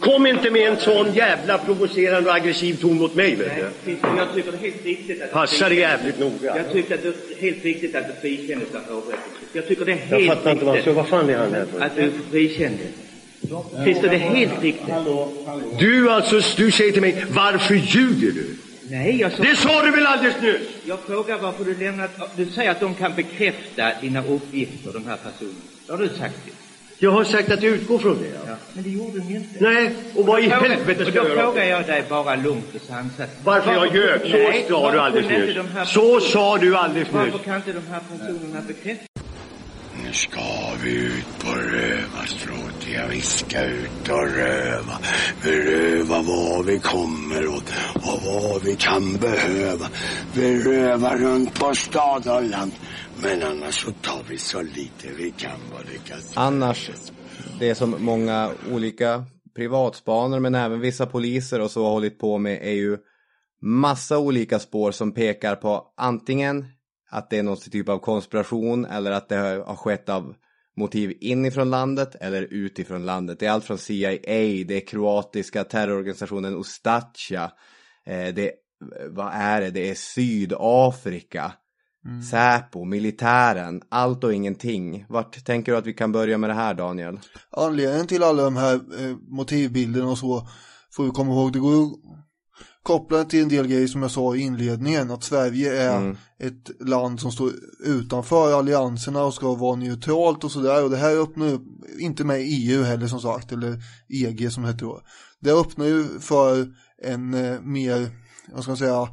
[0.00, 3.34] Kom inte med en sån jävla provocerande och aggressiv ton mot mig.
[3.34, 3.52] Vet
[3.84, 3.96] du.
[4.16, 5.32] Jag tycker det är helt riktigt att...
[5.32, 6.56] Passa dig jävligt noga.
[6.56, 9.22] Jag tycker att det är helt riktigt att du frikändes av hovrätten.
[9.52, 11.66] Jag tycker det är Jag helt fattar inte vad, så vad fan är han här
[11.72, 11.80] för?
[11.80, 12.86] Att du frikändes.
[13.84, 14.94] Christer, det är helt riktigt.
[15.78, 18.56] Du alltså, du säger till mig, varför ljuger du?
[18.90, 19.42] Nej, jag sa...
[19.42, 20.68] Det sa du väl alldeles nyss?
[20.84, 22.36] Jag frågar varför du lämnat...
[22.36, 25.56] Du säger att de kan bekräfta dina uppgifter, de här personerna.
[25.86, 26.52] Det har du sagt ju.
[27.00, 28.28] Jag har sagt att jag utgår från det.
[28.46, 29.48] Ja, men det gjorde ni inte.
[29.60, 31.42] Nej, och vad i Då helvete ska jag Då göra?
[31.42, 33.30] frågar jag dig bara lugnt och sansat.
[33.44, 34.20] Varför jag ljög?
[34.20, 35.40] Så sa du varför alldeles nyss.
[35.48, 37.44] inte de här Så sa du alldeles Varför nyss.
[37.44, 39.04] kan inte de här personerna bekräfta?
[40.06, 40.40] Nu ska
[40.84, 42.86] vi ut på rövarstråt.
[42.94, 44.98] Ja, vi ska ut och röva.
[45.42, 49.86] Beröva vad vi kommer åt och vad vi kan behöva.
[50.34, 52.72] Vi rövar runt på stad och land.
[53.22, 56.18] Men annars så tar vi så lite vi kan vad det kan.
[56.34, 56.90] Annars,
[57.60, 59.24] det som många olika
[59.56, 62.98] privatspanare men även vissa poliser och så har hållit på med är ju
[63.62, 66.66] massa olika spår som pekar på antingen
[67.10, 70.34] att det är någon typ av konspiration eller att det har skett av
[70.76, 73.38] motiv inifrån landet eller utifrån landet.
[73.40, 74.10] Det är allt från CIA,
[74.68, 77.52] det är kroatiska terrororganisationen Ustacha,
[78.06, 78.52] eh, det
[79.10, 81.52] vad är det, det är Sydafrika,
[82.08, 82.22] Mm.
[82.22, 85.04] Säpo, militären, allt och ingenting.
[85.08, 87.20] Vart tänker du att vi kan börja med det här Daniel?
[87.50, 90.48] Anledningen till alla de här eh, motivbilderna och så
[90.92, 91.86] får vi komma ihåg, det går ju
[92.82, 96.16] kopplat till en del grejer som jag sa i inledningen, att Sverige är Mm.
[96.38, 97.52] ett land som står
[97.84, 101.62] utanför allianserna och ska vara neutralt och sådär och det här öppnar upp,
[101.98, 105.00] inte med EU heller som sagt, eller EG som det heter då.
[105.40, 106.66] Det öppnar ju för
[107.02, 108.10] en eh, mer,
[108.52, 109.08] vad ska man säga,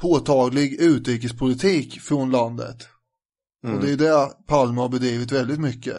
[0.00, 2.88] påtaglig utrikespolitik från landet.
[3.64, 3.76] Mm.
[3.76, 5.96] Och det är det Palme har bedrivit väldigt mycket.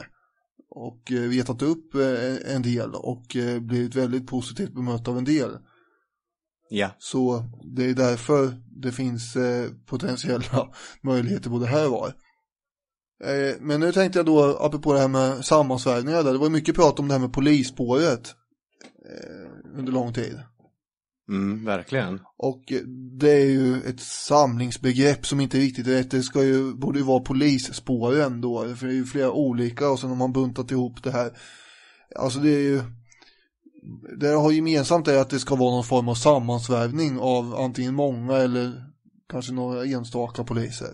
[0.70, 5.26] Och eh, vetat upp eh, en del och eh, blivit väldigt positivt bemött av en
[5.26, 5.58] del.
[6.70, 6.90] Ja.
[7.00, 7.44] Så
[7.76, 9.38] det är därför det finns
[9.86, 10.70] potentiella
[11.02, 12.14] möjligheter både här och var.
[13.60, 17.08] Men nu tänkte jag då, apropå det här med sammansvärjningar det var mycket prat om
[17.08, 18.36] det här med polisspåret
[19.78, 20.40] under lång tid.
[21.30, 22.20] Mm, verkligen.
[22.38, 22.64] Och
[23.20, 26.12] det är ju ett samlingsbegrepp som inte är riktigt rätt.
[26.12, 30.00] Det ska ju, borde ju vara polisspåren då, för det är ju flera olika och
[30.00, 31.32] sen har man buntat ihop det här.
[32.16, 32.82] Alltså det är ju,
[34.20, 38.38] det har gemensamt är att det ska vara någon form av sammansvärvning av antingen många
[38.38, 38.84] eller
[39.32, 40.90] kanske några enstaka poliser.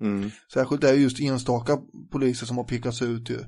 [0.00, 0.30] Mm.
[0.52, 1.78] Särskilt är det just enstaka
[2.10, 3.38] poliser som har pekats ut ju,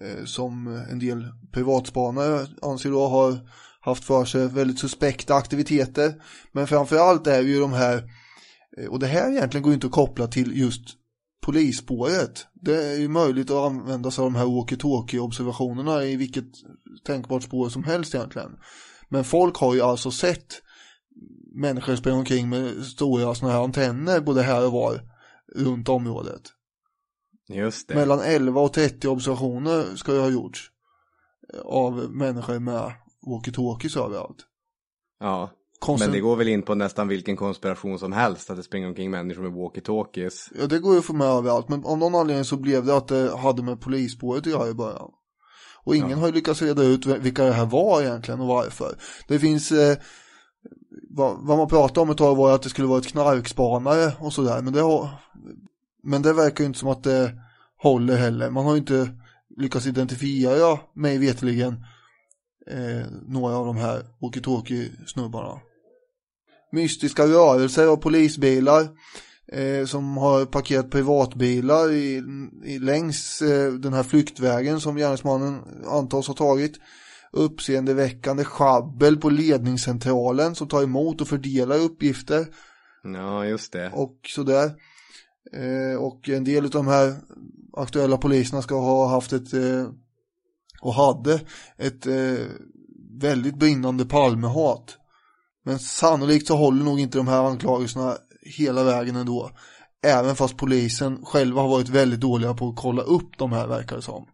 [0.00, 3.48] eh, som en del privatspanare anser då har
[3.86, 6.14] haft för sig väldigt suspekta aktiviteter.
[6.52, 8.02] Men framförallt är det ju de här,
[8.78, 10.82] eh, och det här egentligen går inte att koppla till just
[11.42, 12.46] polisspåret.
[12.54, 16.44] Det är ju möjligt att använda sig av de här walkie-talkie-observationerna i vilket
[17.06, 18.50] tänkbart spår som helst egentligen.
[19.08, 20.62] Men folk har ju alltså sett
[21.54, 25.00] människor springa omkring med stora sådana här antenner både här och var
[25.54, 26.42] runt området.
[27.48, 27.94] Just det.
[27.94, 30.70] Mellan 11 och 30 observationer ska ju ha gjorts
[31.64, 32.92] av människor med
[33.26, 34.36] walkie-talkies överallt.
[35.20, 35.50] Ja.
[35.78, 38.88] Konstigt- Men det går väl in på nästan vilken konspiration som helst att det springer
[38.88, 40.50] omkring människor med walkie-talkies.
[40.60, 43.08] Ja, det går ju för mig överallt, men av någon anledning så blev det att
[43.08, 45.10] det hade med polisspåret att göra i början.
[45.84, 48.96] Och ingen har ju lyckats reda ut vilka det här var egentligen och varför.
[49.28, 49.96] Det finns, eh,
[51.10, 54.32] vad, vad man pratade om ett tag var att det skulle vara ett knarkspanare och
[54.32, 55.08] sådär, men det har,
[56.02, 57.32] men det verkar ju inte som att det
[57.82, 58.50] håller heller.
[58.50, 59.08] Man har ju inte
[59.56, 61.84] lyckats identifiera, mig veteligen
[62.70, 65.60] eh, några av de här walkie-talkie-snubbarna.
[66.72, 68.88] Mystiska rörelser av polisbilar
[69.52, 72.22] eh, som har parkerat privatbilar i,
[72.64, 76.74] i, längs eh, den här flyktvägen som gärningsmannen antas ha tagit.
[77.32, 82.46] Uppseendeväckande schabbel på ledningscentralen som tar emot och fördelar uppgifter
[83.02, 83.90] Ja, just det.
[83.94, 84.70] och sådär.
[85.52, 87.14] Eh, och en del av de här
[87.76, 89.88] aktuella poliserna ska ha haft ett eh,
[90.80, 91.40] och hade
[91.78, 92.46] ett eh,
[93.20, 94.98] väldigt brinnande Palmehat.
[95.64, 98.16] Men sannolikt så håller nog inte de här anklagelserna
[98.58, 99.50] hela vägen ändå.
[100.04, 103.96] Även fast polisen själva har varit väldigt dåliga på att kolla upp de här verkar
[103.96, 104.26] det som.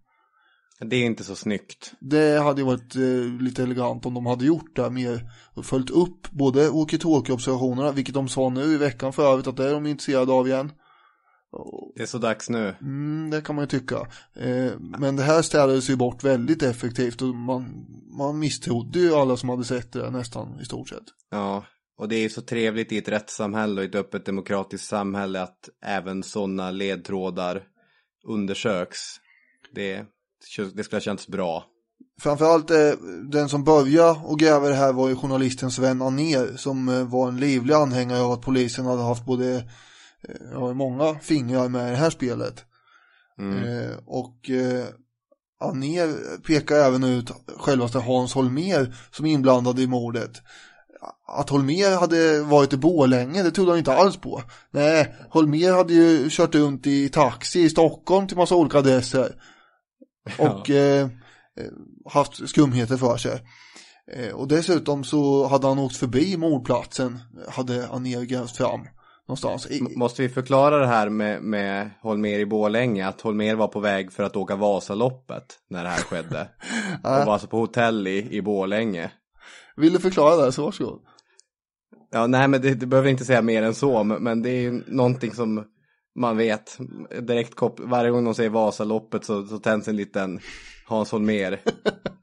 [0.81, 1.93] Det är inte så snyggt.
[2.01, 5.91] Det hade ju varit eh, lite elegant om de hade gjort det mer och följt
[5.91, 9.87] upp både walkie-talkie-observationerna, vilket de sa nu i veckan för övrigt att det är de
[9.87, 10.73] intresserade av igen.
[11.97, 12.75] Det är så dags nu.
[12.81, 13.97] Mm, det kan man ju tycka.
[14.35, 17.87] Eh, men det här städades ju bort väldigt effektivt och man,
[18.19, 21.05] man misstrodde ju alla som hade sett det nästan i stort sett.
[21.31, 21.65] Ja,
[21.99, 26.23] och det är så trevligt i ett rättssamhälle och ett öppet demokratiskt samhälle att även
[26.23, 27.63] sådana ledtrådar
[28.25, 29.01] undersöks.
[29.75, 30.05] Det,
[30.75, 31.65] det skulle ha känts bra.
[32.21, 32.91] Framförallt eh,
[33.31, 37.29] den som började och gräva det här var ju journalisten Sven Anér som eh, var
[37.29, 39.65] en livlig anhängare av att polisen hade haft både
[40.29, 42.65] eh, ja, många fingrar med det här spelet.
[43.39, 43.65] Mm.
[43.65, 44.87] Eh, och eh,
[45.61, 50.43] Anér pekar även ut självaste Hans Holmer som är inblandad i mordet.
[51.27, 54.43] Att Holmer hade varit i Borlänge, det trodde han inte alls på.
[54.71, 59.35] Nej, Holmer hade ju kört runt i taxi i Stockholm till massa olika adresser.
[60.39, 61.09] Och eh,
[62.11, 63.41] haft skumheter för sig.
[64.13, 67.19] Eh, och dessutom så hade han åkt förbi mordplatsen,
[67.49, 68.81] hade Anér grävt fram
[69.33, 69.71] någonstans.
[69.71, 73.07] I, Måste vi förklara det här med, med Holmer i Borlänge?
[73.07, 76.49] Att Holmer var på väg för att åka Vasaloppet när det här skedde.
[77.05, 79.11] och var alltså på hotell i, i Borlänge.
[79.77, 81.01] Vill du förklara det så varsågod.
[82.11, 84.61] Ja, nej men det, det behöver inte säga mer än så, men, men det är
[84.61, 85.65] ju någonting som
[86.19, 86.79] man vet
[87.21, 90.41] direkt kop- varje gång de säger Vasaloppet så, så tänds en liten
[90.87, 91.59] Hans Holmér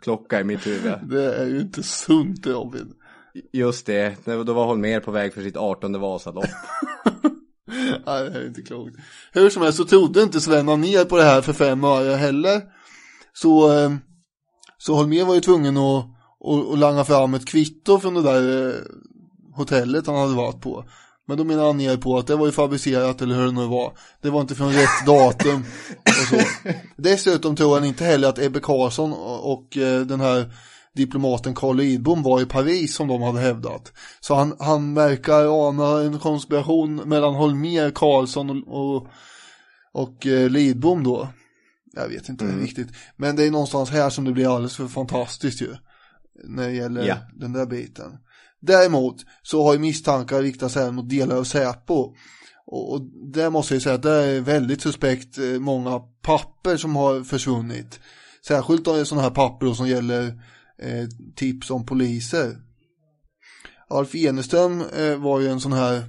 [0.01, 0.93] klocka i mitt huvud.
[1.09, 2.93] Det är ju inte sunt Robin.
[3.53, 6.45] Just det, då var Holmér på väg för sitt 18 Vasalopp.
[8.05, 8.95] Nej, det är inte klokt.
[9.31, 12.61] Hur som helst så trodde inte Sven ner på det här för fem öre heller.
[13.33, 13.91] Så, eh,
[14.77, 16.05] så Holmér var ju tvungen att,
[16.45, 18.75] att, att langa fram ett kvitto från det där eh,
[19.55, 20.85] hotellet han hade varit på.
[21.27, 23.67] Men då menar han ner på att det var ju fabricerat eller hur det nu
[23.67, 23.93] var.
[24.21, 25.63] Det var inte från rätt datum
[26.05, 26.41] och så.
[26.97, 30.53] Dessutom tror han inte heller att Ebbe Carlsson och eh, den här
[30.95, 33.93] diplomaten Carl Lidbom var i Paris som de hade hävdat.
[34.19, 39.07] Så han, han verkar ana en konspiration mellan Holmér, Karlsson och, och,
[39.93, 41.27] och eh, Lidbom då.
[41.93, 42.59] Jag vet inte Mm.
[42.61, 42.87] riktigt.
[43.17, 45.75] Men det är någonstans här som det blir alldeles för fantastiskt ju.
[46.43, 47.15] När det gäller Ja.
[47.35, 48.17] den där biten.
[48.61, 52.13] Däremot så har ju misstankar riktats även mot delar av Säpo.
[52.65, 53.01] Och, och
[53.33, 57.99] där måste jag säga att det är väldigt suspekt eh, många papper som har försvunnit.
[58.47, 60.41] Särskilt sådana här papper då som gäller
[60.81, 62.57] eh, tips om poliser.
[63.89, 66.03] Alf Eneström eh, var ju en sån här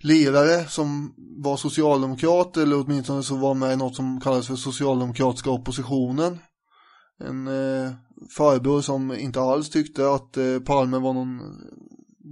[0.00, 5.50] ledare som var socialdemokrat eller åtminstone så var med i något som kallas för socialdemokratiska
[5.50, 6.38] oppositionen.
[7.24, 7.92] En eh,
[8.36, 11.40] farbror som inte alls tyckte att eh, Palme var någon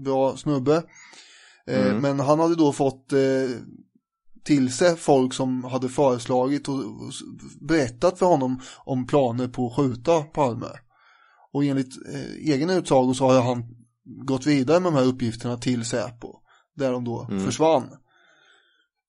[0.05, 0.83] bra snubbe.
[1.67, 2.03] Eh, Mm.
[2.03, 3.21] Men han hade då fått eh,
[4.45, 6.83] till sig folk som hade föreslagit och,
[7.61, 10.67] berättat för honom om planer på att skjuta Palme.
[11.57, 13.65] Och enligt eh, egen utsago så har han
[14.05, 16.33] gått vidare med de här uppgifterna till Säpo.
[16.75, 17.45] Där de då Mm.
[17.45, 17.91] försvann.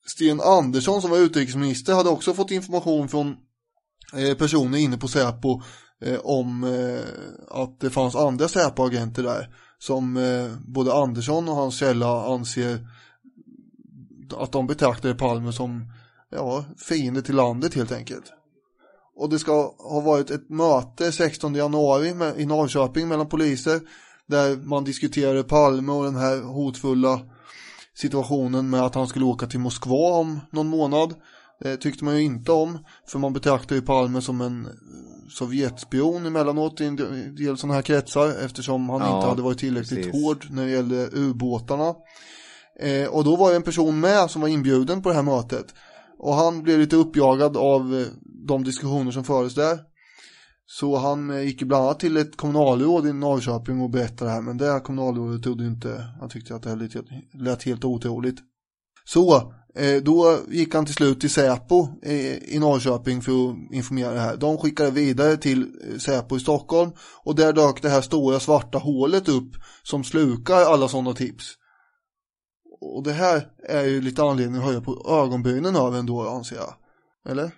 [0.05, 3.35] Sten Andersson som var utrikesminister hade också fått information från
[4.13, 5.61] eh, personer inne på Säpo
[6.01, 11.77] eh, om eh, att det fanns andra Säpo-agenter där som eh, både Andersson och hans
[11.77, 12.87] källa anser
[14.37, 15.91] att de betraktade Palme som
[16.29, 18.33] ja, fiende till landet helt enkelt.
[19.17, 23.79] Och det ska ha varit ett möte 16 januari med, i Norrköping mellan poliser
[24.27, 27.19] där man diskuterade Palme och den här hotfulla
[27.95, 31.13] situationen med att han skulle åka till Moskva om någon månad.
[31.59, 34.67] Det tyckte man ju inte om, för man betraktar ju Palme som en
[35.29, 36.95] Sovjetspion emellanåt i en
[37.35, 40.25] del sådana här kretsar eftersom han Ja, inte hade varit tillräckligt precis.
[40.25, 41.95] hård när det gällde ubåtarna.
[42.79, 45.65] Eh, och då var det en person med som var inbjuden på det här mötet.
[46.19, 48.07] Och han blev lite uppjagad av eh,
[48.47, 49.79] de diskussioner som fördes där.
[50.65, 54.41] Så han eh, gick bland annat till ett kommunalråd i Norrköping och berättade det här.
[54.41, 56.95] Men det här kommunalrådet trodde inte, han tyckte att det här lät,
[57.33, 58.37] lät helt otroligt.
[59.05, 61.87] Så, eh, då gick han till slut till Säpo
[62.41, 64.37] i Norrköping för att informera det här.
[64.37, 65.67] De skickade vidare till
[65.99, 66.91] Säpo i Stockholm
[67.23, 69.51] och där dök det här stora svarta hålet upp
[69.83, 71.57] som slukar alla sådana tips.
[72.81, 76.73] Och det här är ju lite anledning att höja på ögonbrynen över ändå anser jag.
[77.31, 77.51] Eller?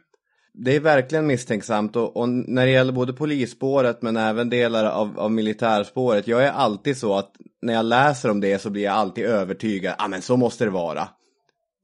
[0.53, 5.19] Det är verkligen misstänksamt och, och när det gäller både polisspåret men även delar av,
[5.19, 6.27] av militärspåret.
[6.27, 9.95] Jag är alltid så att när jag läser om det så blir jag alltid övertygad.
[9.97, 11.09] Ja ah, men så måste det vara.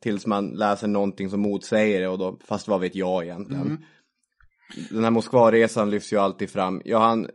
[0.03, 3.61] Tills man läser någonting som motsäger det och då, fast vad vet jag egentligen.
[3.61, 3.77] Mm.
[4.89, 6.81] Den här Moskvaresan lyfts ju alltid fram.
[6.85, 7.27] Jag han,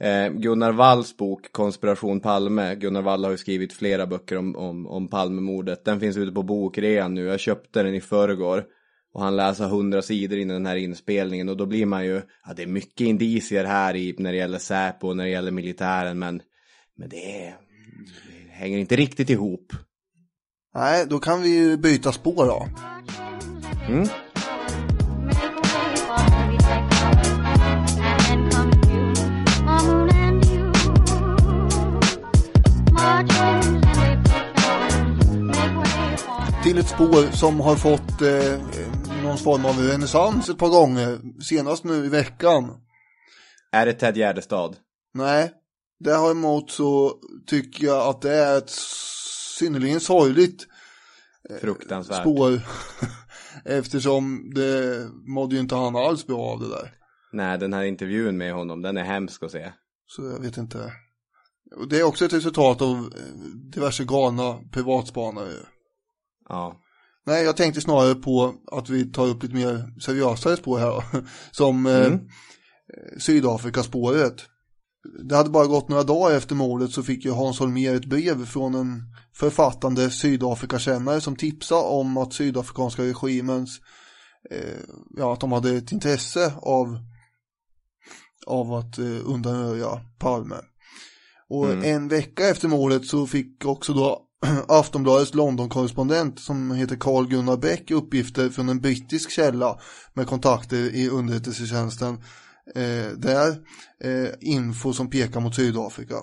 [0.00, 2.74] eh, Gunnar Walls bok Konspiration Palme.
[2.74, 5.84] Gunnar Wall har ju skrivit flera böcker om, om, om Palmemordet.
[5.84, 7.24] Den finns ute på bokrean nu.
[7.24, 8.64] Jag köpte den i förrgår.
[9.12, 12.54] Och han läser hundra sidor innan den här inspelningen och då blir man ju, ja
[12.56, 16.18] det är mycket indicier här i när det gäller Säpo och när det gäller militären
[16.18, 16.42] men,
[16.96, 17.56] men det, är,
[18.46, 19.72] det hänger inte riktigt ihop.
[20.74, 22.68] Nej, då kan vi ju byta spår då.
[23.88, 24.08] Mm.
[36.98, 41.18] Spår som har fått eh, någon form av renässans ett par gånger.
[41.42, 42.80] Senast nu i veckan.
[43.72, 44.76] Är det Ted Gärdestad?
[45.14, 45.52] Nej,
[46.00, 47.14] däremot så
[47.46, 48.70] tycker jag att det är ett
[49.58, 50.66] synnerligen sorgligt
[51.50, 52.20] eh, Fruktansvärt.
[52.20, 52.60] spår.
[53.64, 56.94] Eftersom det mådde ju inte han alls bra av det där.
[57.32, 59.72] Nej, den här intervjun med honom, den är hemsk att se.
[60.06, 60.92] Så jag vet inte.
[61.76, 63.34] Och det är också ett resultat av eh,
[63.74, 65.54] diverse galna privatspanare.
[66.48, 66.76] Ja.
[67.26, 71.04] Nej, jag tänkte snarare på att vi tar upp lite mer seriösare spår här.
[71.50, 72.20] Som eh, Mm.
[73.18, 74.34] Sydafrikaspåret.
[75.28, 78.46] Det hade bara gått några dagar efter mordet så fick ju Hans Holmér ett brev
[78.46, 79.02] från en
[79.34, 83.80] författande Sydafrikakännare som tipsade om att sydafrikanska regimens,
[84.50, 84.78] eh,
[85.16, 86.98] ja att de hade ett intresse av,
[88.46, 90.56] av att eh, undanröja Palme.
[91.48, 91.84] Och Mm.
[91.84, 94.27] en vecka efter mordet så fick också då
[94.68, 99.78] Aftonbladets London-korrespondent som heter Carl Gunnar Bäck uppgifter från en brittisk källa
[100.14, 102.14] med kontakter i underrättelsetjänsten
[102.74, 103.48] eh, där
[104.04, 106.16] eh, info som pekar mot Sydafrika.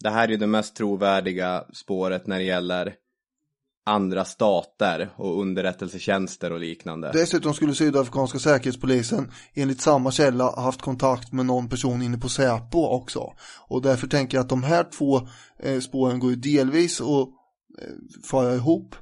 [0.00, 2.94] Det här är ju det mest trovärdiga spåret när det gäller
[3.84, 7.10] andra stater och underrättelsetjänster och liknande.
[7.12, 12.78] Dessutom skulle sydafrikanska säkerhetspolisen enligt samma källa haft kontakt med någon person inne på Säpo
[12.78, 13.32] också.
[13.68, 15.28] Och därför tänker jag att de här två
[15.58, 17.28] eh, spåren går ju delvis att
[17.82, 18.94] eh, föra ihop.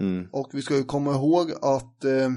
[0.00, 0.28] Mm.
[0.32, 2.30] Och vi ska ju komma ihåg att eh,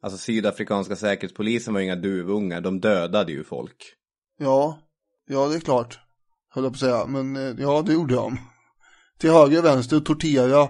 [0.00, 3.76] Alltså sydafrikanska säkerhetspolisen var ju inga duvungar, de dödade ju folk.
[4.38, 4.78] Ja,
[5.26, 6.05] ja det är klart.
[6.56, 8.38] Höll jag på att säga, men eh, ja det gjorde de.
[9.18, 10.68] Till höger och vänster, tortera,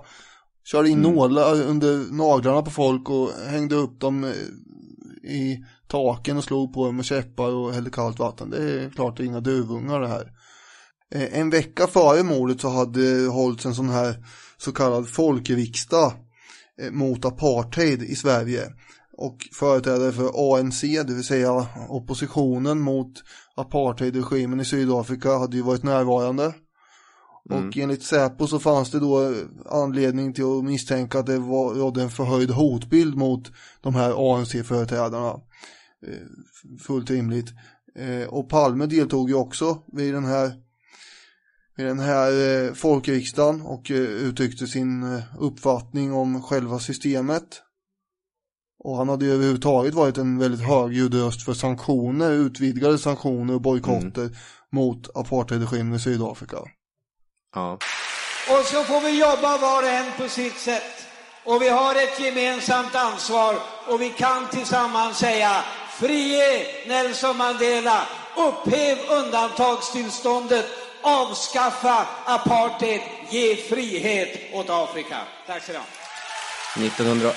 [0.64, 4.30] körde in nålar under naglarna på folk och hängde upp dem eh,
[5.30, 8.50] i taken och slog på dem med käppar och hällde kallt vatten.
[8.50, 10.32] Det är klart det är inga duvungar det här.
[11.14, 14.24] Eh, En vecka före mordet så hade hållits en sån här
[14.56, 16.12] så kallad folkriksdag
[16.90, 18.72] mot apartheid i Sverige.
[19.18, 23.12] Och företrädare för ANC, det vill säga oppositionen mot
[23.54, 26.54] apartheidregimen i Sydafrika hade ju varit närvarande.
[27.50, 29.34] Och enligt Säpo så fanns det då
[29.66, 35.30] anledning till att misstänka att det var, rådde en förhöjd hotbild mot de här ANC-företrädarna.
[36.06, 37.48] Eh, Fullt rimligt.
[37.98, 40.52] Eh, Och Palme deltog ju också vid den här
[41.76, 47.62] vid den här eh, folkriksdagen och uttryckte sin uppfattning om själva systemet.
[48.86, 53.60] Och han hade ju överhuvudtaget varit en väldigt högljudd röst för sanktioner, utvidgade sanktioner och
[53.60, 54.34] bojkotter mm.
[54.72, 56.56] mot apartheidregimen i Sydafrika.
[57.54, 57.72] Ja.
[58.50, 61.06] Och så får vi jobba var och en på sitt sätt.
[61.44, 63.54] Och vi har ett gemensamt ansvar
[63.88, 68.02] och vi kan tillsammans säga frige Nelson Mandela,
[68.36, 70.66] upphäv undantagstillståndet,
[71.02, 75.16] avskaffa apartheid, ge frihet åt Afrika.
[75.46, 75.84] Tack så du ha.
[76.86, 77.32] 1900...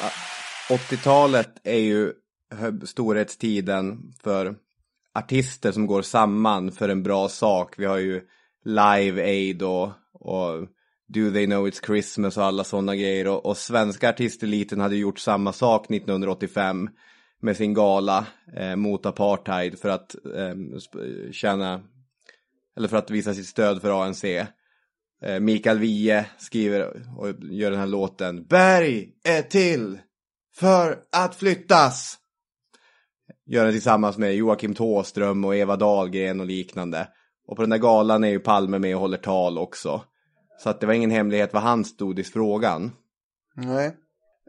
[0.69, 2.13] 80-talet är ju
[2.85, 4.55] storhetstiden för
[5.13, 7.79] artister som går samman för en bra sak.
[7.79, 8.21] Vi har ju
[8.65, 10.67] Live Aid och, och
[11.07, 13.27] Do They Know It's Christmas och alla sådana grejer.
[13.27, 16.89] Och, och svenska artisteliten hade gjort samma sak 1985
[17.41, 20.81] med sin gala eh, mot apartheid för att eh,
[21.31, 21.81] tjäna
[22.77, 24.23] eller för att visa sitt stöd för ANC.
[24.23, 26.81] Eh, Mikael Wiehe skriver
[27.17, 29.97] och gör den här låten Berg är till!
[30.59, 32.17] För att flyttas.
[33.45, 37.07] Gör den tillsammans med Joakim Tåström och Eva Dahlgren och liknande.
[37.47, 40.03] Och på den där galan är ju Palme med och håller tal också.
[40.63, 42.91] Så att det var ingen hemlighet vad han stod i frågan.
[43.55, 43.95] Nej.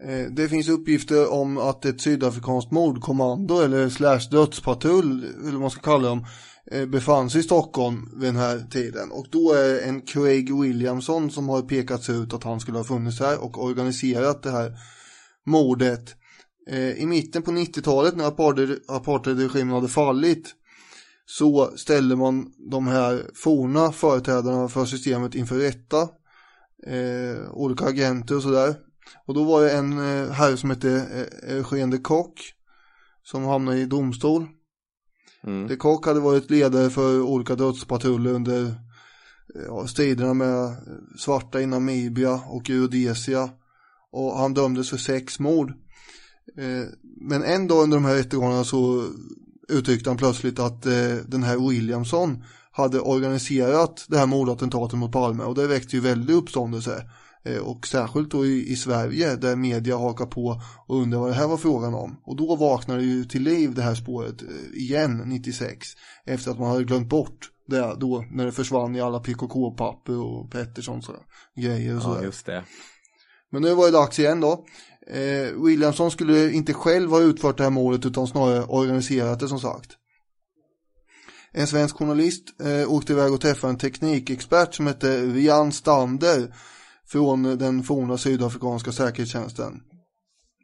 [0.02, 5.70] Eh, det finns uppgifter om att ett sydafrikanskt mordkommando eller slash dödspatrull, eller vad man
[5.70, 6.26] ska kalla dem,
[6.72, 9.10] eh, befann sig i Stockholm vid den här tiden.
[9.12, 12.84] Och då är det en Craig Williamson som har pekats ut att han skulle ha
[12.84, 14.72] funnits här och organiserat det här
[15.50, 16.14] mordet.
[16.70, 20.54] Eh, I mitten på 90-talet när apartheid- apartheidregimen hade fallit
[21.26, 26.08] så ställde man de här forna företrädarna för systemet inför rätta.
[26.86, 28.74] Eh, olika agenter och sådär.
[29.26, 32.40] Och då var det en eh, herre som hette eh, Eugene de Kock
[33.22, 34.46] som hamnade i domstol.
[35.44, 35.68] Mm.
[35.68, 40.76] De Kock hade varit ledare för olika dödspatruller under eh, ja, striderna med
[41.18, 43.50] svarta i Namibia och Rhodesia.
[44.12, 45.70] Och han dömdes för sex mord.
[46.58, 46.88] Eh,
[47.20, 49.04] men en dag under de här rättegångarna så
[49.68, 55.44] uttryckte han plötsligt att eh, den här Williamson hade organiserat det här mordattentatet mot Palme
[55.44, 57.04] och det väckte ju väldig uppståndelse.
[57.44, 61.34] Eh, och särskilt då i, i Sverige där media hakar på och undrar vad det
[61.34, 62.16] här var frågan om.
[62.24, 64.42] Och då vaknar det ju till liv det här spåret
[64.74, 65.88] igen 96
[66.26, 70.50] efter att man hade glömt bort det då när det försvann i alla PKK-papper och
[70.50, 71.10] Petterssons
[71.56, 72.22] grejer och Ja, sådär.
[72.22, 72.64] just det.
[73.50, 74.64] Men nu var det dags igen då.
[75.06, 79.60] Eh, Williamson skulle inte själv ha utfört det här målet utan snarare organiserat det som
[79.60, 79.96] sagt.
[81.52, 86.54] En svensk journalist eh, åkte iväg och träffade en teknikexpert som hette Rian Stander
[87.06, 89.80] från den forna sydafrikanska säkerhetstjänsten.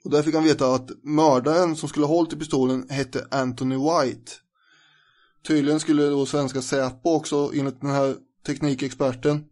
[0.04, 3.76] Och där fick han veta att mördaren som skulle ha hållit i pistolen hette Anthony
[3.76, 4.32] White.
[5.46, 8.14] Tydligen skulle då svenska Säpo också enligt den här
[8.46, 9.44] teknikexperten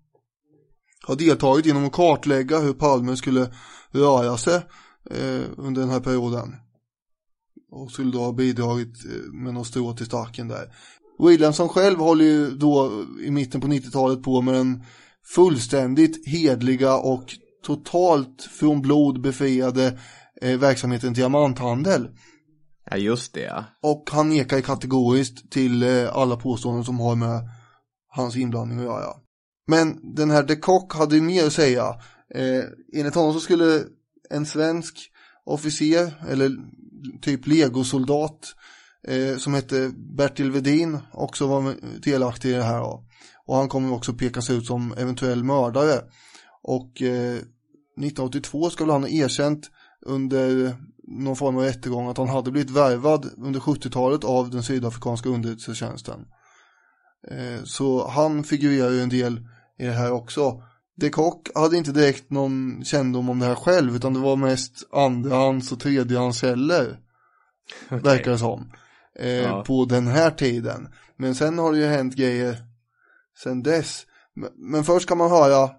[1.06, 3.50] ha deltagit genom att kartlägga hur Palme skulle
[3.90, 4.54] röra sig
[5.10, 6.56] eh, under den här perioden.
[7.70, 10.74] Och skulle då ha bidragit eh, med något strå till stacken där.
[11.18, 14.84] Williamson själv håller ju då i mitten på 90-talet på med den
[15.34, 17.24] fullständigt hedliga och
[17.64, 19.98] totalt från blod befriade
[20.42, 22.08] eh, verksamheten diamanthandel.
[22.90, 23.64] Ja, just det ja.
[23.82, 27.40] Och han nekar kategoriskt till eh, alla påståenden som har med
[28.08, 29.23] hans inblandning att göra.
[29.66, 31.94] Men den här de Kock hade ju mer att säga.
[32.34, 33.84] Eh, enligt honom så skulle
[34.30, 35.10] en svensk
[35.44, 36.50] officer, eller
[37.22, 38.54] typ legosoldat,
[39.08, 42.78] eh, som hette Bertil Vedin, också vara delaktig i det här.
[42.78, 43.04] Då.
[43.46, 46.00] Och han kommer också pekas ut som eventuell mördare.
[46.62, 49.70] Och eh, 1982 skulle han ha erkänt
[50.06, 50.76] under
[51.08, 56.20] någon form av rättegång att han hade blivit värvad under 70-talet av den sydafrikanska underrättelsetjänsten.
[57.30, 59.48] Eh, Så han figurerar ju en del
[59.78, 60.62] i det här också.
[60.96, 64.88] De Kock hade inte direkt någon kännedom om det här själv utan det var mest
[64.92, 66.98] andrahands och tredjehandskällor.
[67.88, 68.72] Verkar det som.
[69.18, 69.64] Eh, Ja.
[69.64, 70.88] På den här tiden.
[71.16, 72.56] Men sen har det ju hänt grejer
[73.42, 74.06] sen dess.
[74.56, 75.70] Men, först kan man höra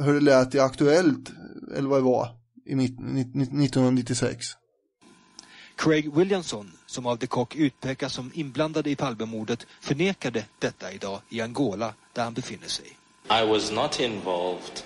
[0.00, 1.32] hur det lät i Aktuellt,
[1.76, 2.28] eller vad det var,
[2.66, 4.46] i mitt, 1996.
[5.76, 11.40] Craig Williamson, som av de Kock utpekas som inblandad i Palmemordet, förnekade detta idag i
[11.40, 12.86] Angola, där han befinner sig.
[13.30, 14.82] I was not involved.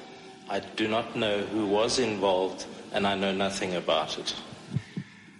[0.51, 4.37] I do not know who was involved, and I know nothing about it.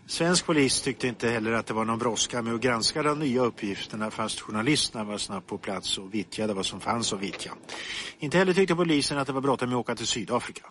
[0.07, 3.41] Svensk polis tyckte inte heller att det var någon brådska med att granska de nya
[3.43, 7.51] uppgifterna fast journalisterna var snabbt på plats och vittjade vad som fanns att vittja.
[8.19, 10.63] Inte heller tyckte polisen att det var bråttom med att åka till Sydafrika.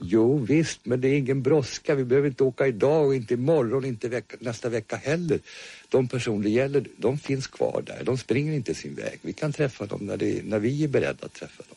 [0.00, 1.94] Jo visst, men det är ingen brådska.
[1.94, 5.40] Vi behöver inte åka idag och inte imorgon, inte vecka, nästa vecka heller.
[5.88, 8.04] De personer det gäller, de finns kvar där.
[8.04, 9.18] De springer inte sin väg.
[9.22, 11.76] Vi kan träffa dem när, det, när vi är beredda att träffa dem.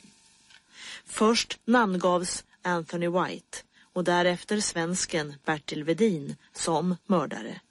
[1.06, 3.58] Först namngavs Anthony White
[3.94, 7.62] och därefter svensken Bertil Vedin som mördare.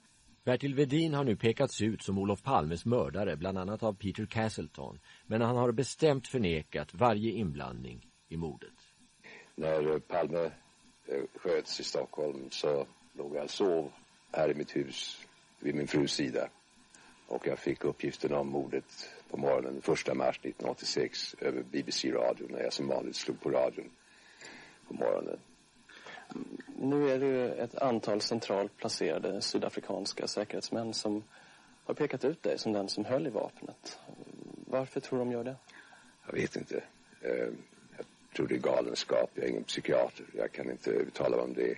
[0.43, 4.99] Bertil Vedin har nu pekats ut som Olof Palmes mördare, bland annat av Peter Castleton.
[5.25, 8.90] Men han har bestämt förnekat varje inblandning i mordet.
[9.55, 10.51] När Palme
[11.07, 13.91] eh, sköts i Stockholm så låg jag och sov
[14.31, 15.25] här i mitt hus
[15.59, 16.49] vid min frus sida.
[17.27, 22.73] Och jag fick uppgiften om mordet på morgonen 1 mars 1986 över BBC-radion när jag
[22.73, 23.89] som vanligt slog på radion
[24.87, 25.39] på morgonen.
[26.79, 31.23] Nu är det ju ett antal centralt placerade sydafrikanska säkerhetsmän som
[31.83, 33.99] har pekat ut dig som den som höll i vapnet.
[34.67, 35.55] Varför tror de gör det?
[36.25, 36.83] Jag vet inte.
[38.35, 39.29] Tror det är galenskap.
[39.33, 40.25] Jag är ingen psykiater.
[40.33, 41.77] Jag kan inte uttala mig om det.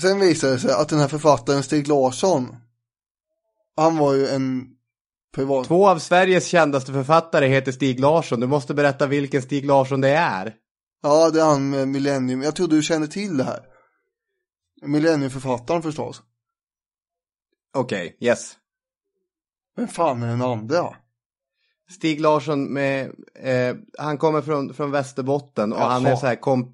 [0.00, 2.56] Sen visade det sig att den här författaren Stig Larsson,
[3.76, 4.76] han var ju en
[5.34, 5.66] privat...
[5.66, 8.40] Två av Sveriges kändaste författare heter Stig Larsson.
[8.40, 10.54] Du måste berätta vilken Stig Larsson det är.
[11.02, 12.42] Ja, det är han med Millennium.
[12.42, 13.66] Jag trodde du kände till det här.
[14.82, 16.22] Millenniumförfattaren förstås.
[17.74, 18.56] Okej, yes.
[19.76, 20.96] Vem fan är den andra?
[21.92, 23.06] Stig Larsson med,
[23.42, 25.88] eh, han kommer från, från Västerbotten och Jaha.
[25.88, 26.68] han är så här komp...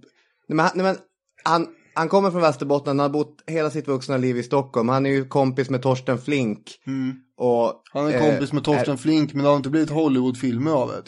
[0.48, 0.96] Nej, men, han- nej, men
[1.44, 4.88] han, han kommer från Västerbotten, han har bott hela sitt vuxna liv i Stockholm.
[4.88, 6.78] Han är ju kompis med Torsten Flink.
[6.86, 7.16] Mm.
[7.36, 10.70] Och, Han är eh, kompis med Torsten är- Flink, men det har inte blivit Hollywoodfilmer
[10.72, 11.02] av det.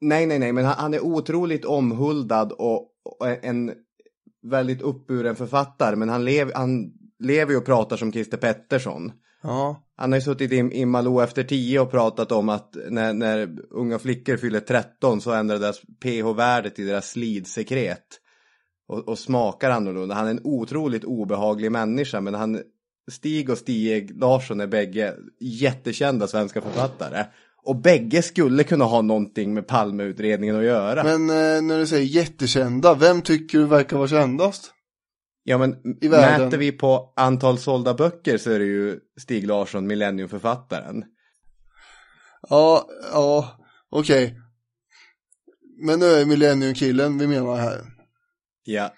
[0.00, 3.72] Nej, nej, nej, men han, han är otroligt omhuldad och, och en
[4.42, 5.96] väldigt uppburen författare.
[5.96, 9.12] Men han, lev, han lever ju och pratar som Christer Pettersson.
[9.42, 9.82] Ja.
[9.96, 13.48] Han har ju suttit i, i Malou efter 10 och pratat om att när, när
[13.70, 18.20] unga flickor fyller 13 så ändrar deras pH-värdet i deras slidsekret.
[18.88, 20.14] Och, och smakar annorlunda.
[20.14, 22.62] Han är en otroligt obehaglig människa men han
[23.10, 27.24] Stig och Stieg Larsson är bägge jättekända svenska författare.
[27.62, 31.04] Och bägge skulle kunna ha någonting med Palmeutredningen att göra.
[31.04, 34.72] Men eh, när du säger jättekända, vem tycker du verkar vara kändast?
[35.48, 36.44] Ja men I världen.
[36.44, 41.04] mäter vi på antal sålda böcker så är det ju Stig Larsson, Millenniumförfattaren.
[42.48, 43.58] Ja, ja,
[43.90, 44.36] okej.
[45.86, 47.80] Men nu är Millennium-killen vi menar här.
[48.64, 48.92] Ja.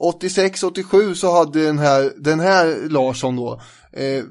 [0.00, 3.60] 86-87 så hade den här, den här Larsson då
[3.92, 4.24] eh,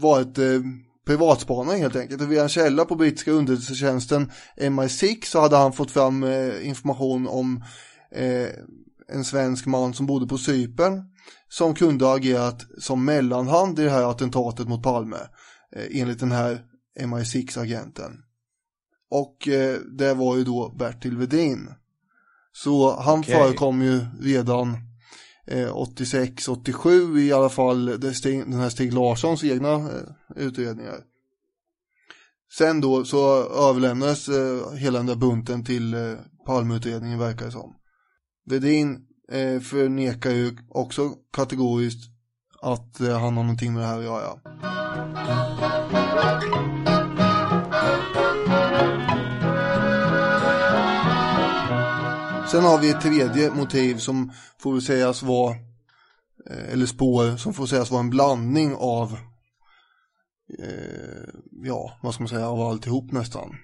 [0.00, 0.60] varit eh,
[1.06, 2.22] privatspanare helt enkelt.
[2.22, 4.30] Och via en källa på brittiska underrättelsetjänsten
[4.60, 7.64] MI6 så hade han fått fram eh, information om
[8.14, 8.48] eh,
[9.12, 11.02] en svensk man som bodde på Cypern
[11.48, 15.16] som kunde ha agerat som mellanhand i det här attentatet mot Palme
[15.76, 16.64] eh, enligt den här
[17.00, 18.12] MI6-agenten.
[19.10, 21.70] Och eh, det var ju då Bertil Vedin.
[22.52, 23.34] Så han Okej.
[23.34, 24.76] förekom ju redan
[25.46, 30.02] eh, 86-87 i alla fall den här Stig Larssons egna eh,
[30.36, 31.00] utredningar.
[32.58, 36.14] Sen då så överlämnades eh, hela den där bunten till eh,
[36.46, 37.77] Palmeutredningen verkar det som.
[38.48, 42.10] Vedin eh, förnekar ju också kategoriskt
[42.62, 44.38] att eh, han har någonting med det här att göra.
[52.50, 55.50] Sen har vi ett tredje motiv som får sägas vara,
[56.50, 59.18] eh, eller spår som får sägas vara en blandning av,
[60.58, 61.28] eh,
[61.64, 63.56] ja, vad ska man säga, av alltihop nästan.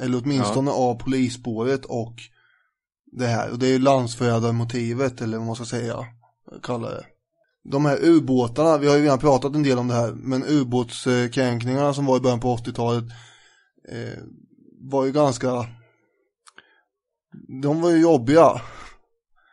[0.00, 2.14] Eller åtminstone av polisspåret och
[3.12, 3.50] det här.
[3.50, 6.06] Och det är ju landsförrädarmotivet, eller vad man ska säga,
[6.62, 7.06] kalla det.
[7.64, 11.94] De här ubåtarna, vi har ju redan pratat en del om det här, men ubåtskränkningarna
[11.94, 13.04] som var i början på 80-talet
[13.88, 14.22] eh,
[14.80, 15.66] var ju ganska
[17.62, 18.60] de var ju jobbiga.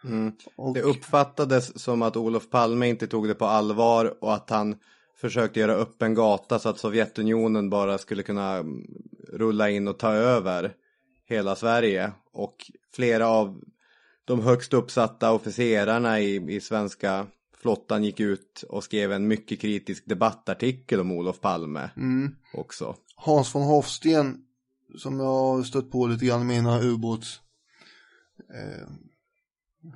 [0.04, 0.32] Mm.
[0.74, 4.76] Det uppfattades som att Olof Palme inte tog det på allvar och att han
[5.18, 8.86] försökte göra upp en gata så att Sovjetunionen bara skulle kunna mm,
[9.34, 10.74] rulla in och ta över
[11.30, 12.12] hela Sverige.
[12.34, 12.56] Och
[12.96, 13.62] flera av
[14.26, 17.28] de högst uppsatta officerarna i, i svenska
[17.62, 22.36] flottan gick ut och skrev en mycket kritisk debattartikel om Olof Palme Mm.
[22.54, 22.96] också.
[23.16, 24.38] Hans von Hofsten,
[24.98, 27.40] som jag har stött på lite grann i mina ubåts
[28.54, 28.88] eh,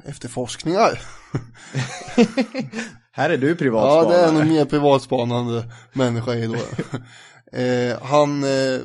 [0.10, 1.02] efterforskningar.
[3.12, 4.18] Här är du Ja, privatspanare.
[4.18, 6.56] det är nog mer privatspanande människa i då.
[7.58, 8.80] eh, han eh,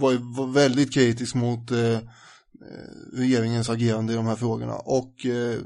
[0.00, 2.00] var ju var väldigt kritisk mot eh, eh,
[3.12, 5.58] regeringens agerande i de här frågorna och eh,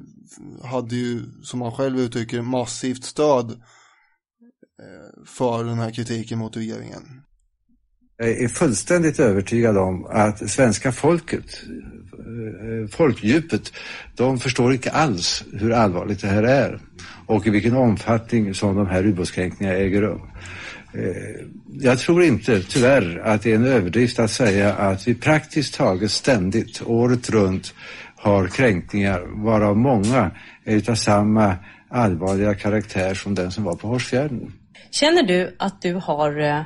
[0.62, 7.24] hade ju, som han själv uttrycker massivt stöd eh, för den här kritiken mot regeringen.
[8.16, 11.62] Jag är fullständigt övertygad om att svenska folket,
[12.18, 13.72] eh, eh, folkdjupet,
[14.16, 16.80] de förstår inte alls hur allvarligt det här är
[17.26, 20.20] och i vilken omfattning som de här ubåtskränkningarna äger rum.
[20.94, 21.46] Eh,
[21.80, 26.10] Jag tror inte, tyvärr, att det är en överdrift att säga att vi praktiskt taget
[26.10, 27.74] ständigt, året runt,
[28.16, 30.30] har kränkningar, varav många
[30.64, 31.56] är utav samma
[31.88, 34.52] allvarliga karaktär som den som var på Hårsfjärden.
[34.90, 36.60] Känner du att du har eh,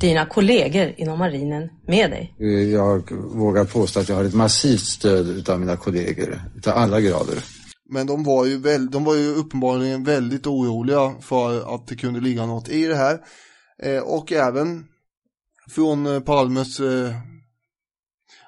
[0.00, 2.34] dina kollegor inom marinen med dig?
[2.40, 7.00] Eh, Jag vågar påstå att jag har ett massivt stöd utav mina kollegor, utav alla
[7.00, 7.38] grader.
[7.90, 12.20] Men de var ju, väl, de var ju uppenbarligen väldigt oroliga för att det kunde
[12.20, 13.18] ligga något i det här.
[13.82, 14.84] Eh, och även
[15.70, 17.14] från eh, Palmes, eh,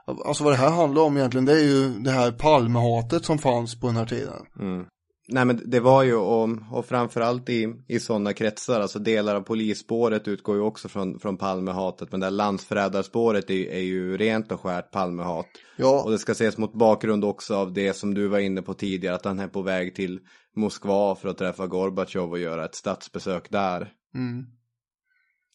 [0.06, 3.80] alltså vad det här handlar om egentligen, det är ju det här Palmehatet som fanns
[3.80, 4.46] på den här tiden.
[4.60, 4.86] Mm.
[5.28, 9.40] Nej men det var ju och, och framförallt i, i sådana kretsar, alltså delar av
[9.40, 14.52] polisspåret utgår ju också från, från Palmehatet men det här landsförrädarspåret är, är ju rent
[14.52, 15.46] och skärt Palmehat.
[15.76, 16.02] Ja.
[16.02, 19.14] Och det ska ses mot bakgrund också av det som du var inne på tidigare,
[19.14, 20.20] att han är på väg till
[20.56, 23.92] Moskva för att träffa Gorbatjov och göra ett statsbesök där.
[24.14, 24.46] Mm.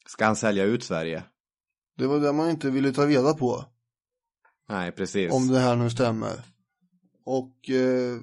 [0.10, 1.24] Ska han sälja ut Sverige?
[1.98, 3.66] Det var det man inte ville ta reda på.
[4.70, 5.34] Nej, precis.
[5.34, 6.42] Om det här nu stämmer.
[7.26, 8.18] Och eh,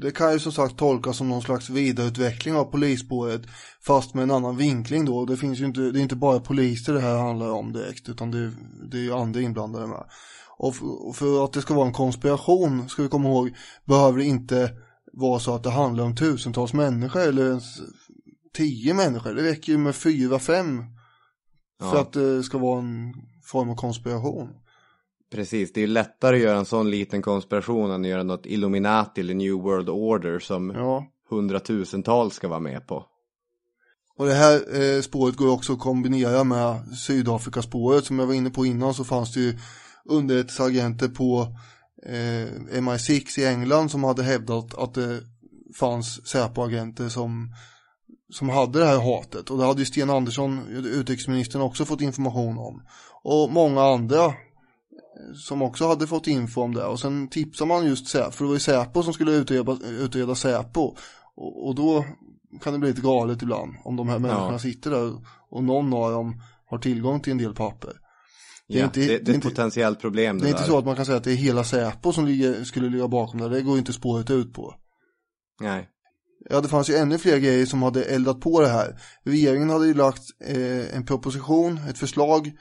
[0.00, 3.42] det kan ju som sagt tolkas som någon slags vidareutveckling av polisspåret.
[3.86, 5.24] Fast med en annan vinkling då.
[5.24, 8.08] Det finns ju inte, det är inte bara poliser det här handlar om direkt.
[8.08, 8.52] Utan det,
[8.90, 10.04] det är ju andra inblandade med.
[10.58, 14.18] Och för, och för att det ska vara en konspiration, ska vi komma ihåg, behöver
[14.18, 14.70] det inte
[15.12, 17.80] vara så att det handlar om tusentals människor eller ens
[18.54, 19.34] tio människor.
[19.34, 20.95] Det räcker ju med fyra, fem.
[21.80, 22.00] För Ja.
[22.00, 24.48] att det ska vara en form av konspiration.
[25.32, 28.46] Precis, det är ju lättare att göra en sån liten konspiration än att göra något
[28.46, 31.06] Illuminati eller New World Order som Ja.
[31.30, 33.04] hundratusentals ska vara med på.
[34.18, 38.50] Och det här eh, spåret går också att kombinera med Sydafrikaspåret som jag var inne
[38.50, 39.58] på innan så fanns det ju
[40.04, 41.56] underrättelseagenter på
[42.06, 45.20] eh, MI6 i England som hade hävdat att det
[45.78, 47.54] fanns Säpo-agenter som,
[48.32, 52.58] som hade det här hatet och det hade ju Sten Andersson, utrikesministern, också fått information
[52.58, 52.82] om.
[53.22, 54.32] Och många andra eh,
[55.44, 58.48] som också hade fått info om det och sen tipsar man just Säpo, för det
[58.48, 60.96] var ju Säpo som skulle utreda, utreda Säpo
[61.36, 62.04] och, och då
[62.62, 64.58] kan det bli lite galet ibland om de här människorna Ja.
[64.58, 65.12] sitter där
[65.50, 67.92] och någon av dem har tillgång till en del papper.
[68.68, 70.62] Det är ja, inte- det, det är det ett inte- potentiellt problem Det är inte
[70.62, 73.40] så att man kan säga att det är hela Säpo som ligger, skulle ligga bakom
[73.40, 74.74] det, det går inte spåret ut på.
[75.60, 75.88] Nej.
[76.50, 79.00] Ja, det fanns ju ännu fler grejer som hade eldat på det här.
[79.24, 82.52] Regeringen hade ju lagt eh, en proposition, ett förslag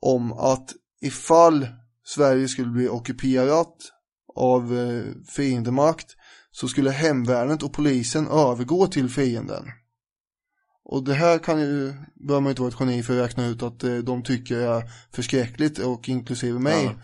[0.00, 1.68] om att ifall
[2.04, 3.74] Sverige skulle bli ockuperat
[4.36, 5.02] av eh,
[5.36, 6.06] fiendemakt
[6.50, 9.64] så skulle hemvärnet och polisen övergå till fienden.
[10.84, 13.62] Och det här kan ju, behöver man inte vara ett geni för att räkna ut
[13.62, 14.82] att eh, de tycker är
[15.12, 16.84] förskräckligt och inklusive mig.
[16.84, 16.94] Ja.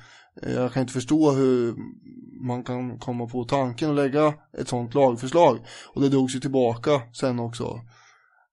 [0.42, 1.74] Jag kan inte förstå hur
[2.46, 5.58] man kan komma på tanken att lägga ett sånt lagförslag.
[5.94, 7.80] Och det drogs ju tillbaka sen också.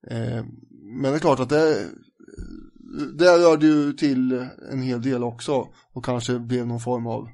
[0.07, 0.45] Eh,
[0.81, 1.87] Men det är klart att det,
[3.17, 5.67] det rörde ju till en hel del också.
[5.93, 7.29] Och kanske blev någon form av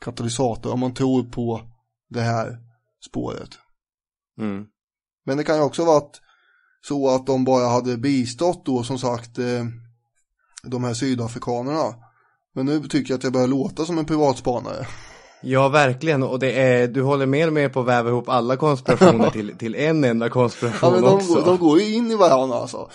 [0.00, 1.60] katalysator om man tror på
[2.08, 2.58] det här
[3.08, 3.50] spåret.
[4.38, 4.66] Mm.
[5.24, 6.20] Men det kan ju också varit
[6.86, 9.64] så att de bara hade bistått då som sagt eh,
[10.62, 11.94] de här sydafrikanerna.
[12.54, 14.86] Men nu tycker jag att jag börjar låta som en privatspanare.
[15.42, 16.22] Ja, verkligen.
[16.22, 19.56] Och det är, du håller mer och mer på att väva ihop alla konspirationer till,
[19.58, 21.34] till en enda konspiration Ja men de, också.
[21.34, 22.90] går- de går ju in i varandra alltså.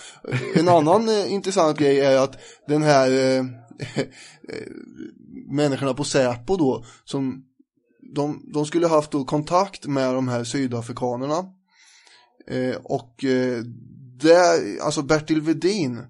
[0.54, 2.36] En annan eh, intressant grej är att
[2.68, 3.38] den här eh,
[3.96, 4.66] eh,
[5.50, 7.42] människorna på Säpo då som
[8.14, 11.38] de, de skulle haft då kontakt med de här sydafrikanerna
[12.50, 13.58] eh, och eh,
[14.20, 16.02] där, alltså Bertil Vedin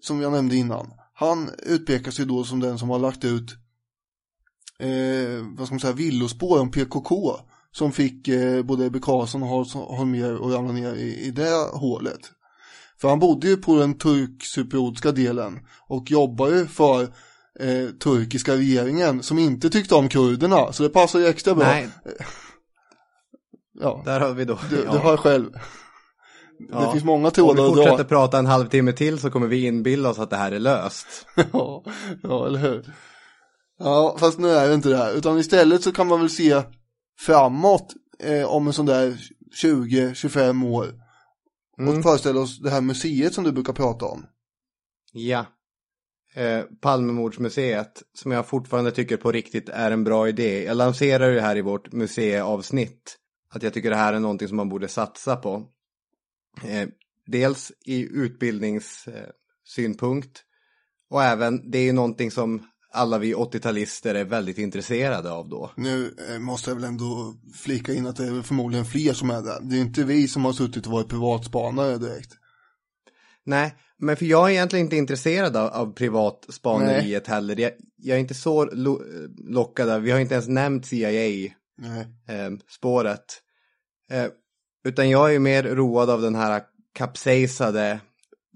[0.00, 3.50] som jag nämnde innan han utpekas ju då som den som har lagt ut
[4.78, 7.36] eh, vad ska man säga, villospår om PKK
[7.72, 9.48] som fick eh, både Ebbe Carlsson och
[9.96, 12.20] Holmér att ramla ner i, i det hålet.
[13.00, 15.58] För han bodde ju på den turkcypriotiska delen
[15.88, 17.02] och jobbar ju för
[17.60, 21.66] eh, turkiska regeringen som inte tyckte om kurderna, så det passar ju extra bra.
[21.66, 21.88] Nej.
[23.80, 24.58] Ja, Där har vi då.
[24.70, 24.92] du, ja.
[24.92, 25.50] du hör själv.
[26.58, 26.80] Ja.
[26.80, 27.82] Det finns många Om trådar vi att dra.
[27.82, 31.06] fortsätter prata en halvtimme till så kommer vi inbilla oss att det här är löst.
[31.52, 31.84] ja,
[32.22, 32.94] ja, eller hur?
[33.78, 35.12] Ja, fast nu är det inte det här.
[35.12, 36.62] Utan istället så kan man väl se
[37.20, 39.16] framåt eh, om en sån där
[39.64, 40.86] 20-25 år.
[41.78, 41.98] Mm.
[41.98, 44.26] Och föreställa oss det här museet som du brukar prata om.
[45.12, 45.46] Ja.
[46.34, 50.64] Eh, Palmemordsmuseet, som jag fortfarande tycker på riktigt är en bra idé.
[50.64, 53.18] Jag lanserar ju det här i vårt museiavsnitt.
[53.54, 55.66] Att jag tycker det här är någonting som man borde satsa på.
[56.64, 56.88] Eh,
[57.26, 60.42] dels i utbildningssynpunkt.
[61.10, 62.62] och även, det är ju någonting som
[62.92, 65.70] alla vi 80-talister är väldigt intresserade av då.
[65.76, 69.42] Nu eh, måste jag väl ändå flika in att det är förmodligen fler som är
[69.42, 69.58] där.
[69.62, 72.32] Det är inte vi som har suttit och varit privatspanare direkt.
[73.44, 77.60] Nej, men för jag är egentligen inte intresserad av, av privatspaneriet heller.
[77.60, 79.02] Jag, jag är inte så lo,
[79.48, 80.86] lockad av, vi har inte ens nämnt.
[80.86, 83.24] CIA-spåret.
[84.10, 84.26] Eh,
[84.84, 86.62] utan jag är ju mer road av den här
[86.94, 88.00] kapsejsade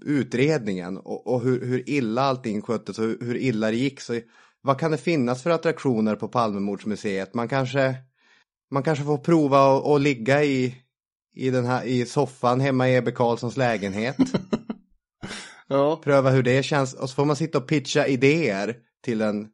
[0.05, 4.01] utredningen och, och hur, hur illa allting sköttes och hur, hur illa det gick.
[4.01, 4.19] Så
[4.61, 7.33] vad kan det finnas för attraktioner på Palmemordsmuseet?
[7.33, 7.95] Man kanske,
[8.71, 10.75] man kanske får prova att att ligga i,
[11.35, 14.17] i, den här, i soffan hemma i Ebbe Carlssons lägenhet.
[15.69, 16.01] Ja.
[16.03, 19.47] Pröva hur det känns och så får man sitta och pitcha idéer till en,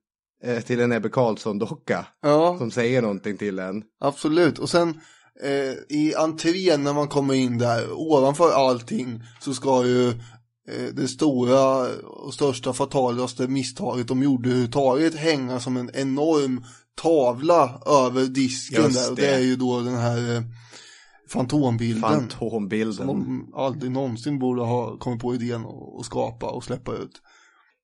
[0.44, 2.06] eh, till en Ebbe Carlsson-docka.
[2.22, 2.58] Ja.
[2.58, 3.84] Som säger någonting till en.
[4.00, 5.02] Absolut, och sen
[5.42, 11.08] eh, i entrén när man kommer in där, ovanför allting så ska ju eh, det
[11.08, 16.64] stora och största fatalaste misstaget de gjorde överhuvudtaget hänga som en enorm
[17.02, 19.10] tavla över disken Just där.
[19.10, 19.22] Och det.
[19.22, 20.42] det är ju då den här eh,
[21.30, 22.02] fantombilden.
[22.02, 23.08] Fantombilden.
[23.08, 25.66] Som de aldrig någonsin borde ha kommit på idén
[26.00, 27.22] att skapa och släppa ut.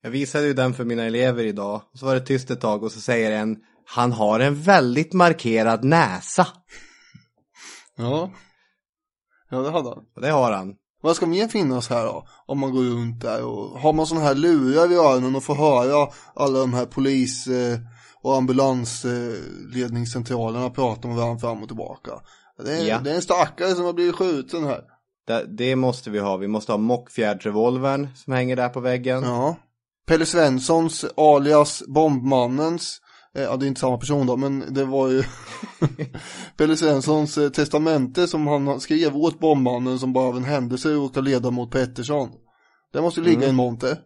[0.01, 1.81] Jag visade ju den för mina elever idag.
[1.93, 5.83] Så var det tyst ett tag och så säger en Han har en väldigt markerad
[5.83, 6.47] näsa.
[7.99, 8.31] Ja.
[9.49, 10.03] Ja, det hade han.
[10.21, 10.75] Det har han.
[11.01, 12.27] Vad ska mer finnas här då?
[12.45, 15.55] Om man går runt där och har man sådana här lurar i öronen och får
[15.55, 17.79] höra alla de här polis eh,
[18.21, 22.11] och ambulansledningscentralerna prata med varandra fram och tillbaka.
[22.65, 22.99] Det är, Ja.
[22.99, 24.81] det är en stackare som har blivit skjuten här.
[25.27, 26.37] Det, det måste vi ha.
[26.37, 29.23] Vi måste ha mockfjärdsrevolvern som hänger där på väggen.
[29.23, 29.55] Ja.
[30.07, 33.01] Pelle Svenssons alias Bombmannens
[33.33, 35.23] Ja, det är inte samma person då, men det var ju
[36.57, 41.29] Pelle Svenssons eh, testamente som han skrev åt bombmannen som bara av en händelse råkade
[41.29, 42.29] leda mot Pettersson.
[42.93, 43.55] Det måste ligga i en Mm.
[43.55, 43.97] monter.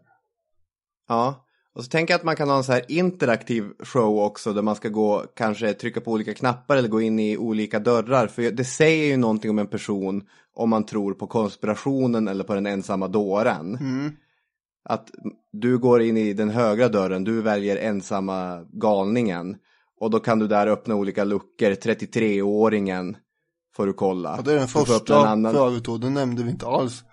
[1.10, 1.40] Ja.
[1.76, 4.62] Och så tänker jag att man kan ha en så här interaktiv show också där
[4.62, 8.28] man ska gå, kanske trycka på olika knappar eller gå in i olika dörrar.
[8.28, 10.22] För det säger ju någonting om en person
[10.56, 13.76] om man tror på konspirationen eller på den ensamma dåren.
[13.76, 14.12] Mm.
[14.85, 15.11] Att
[15.51, 19.55] du går in i den högra dörren, du väljer ensamma galningen.
[19.99, 23.15] Och då kan du där öppna olika luckor, 33-åringen
[23.76, 24.34] får du kolla.
[24.38, 27.03] Ja, det är den första en annan- förut då, den nämnde vi inte alls.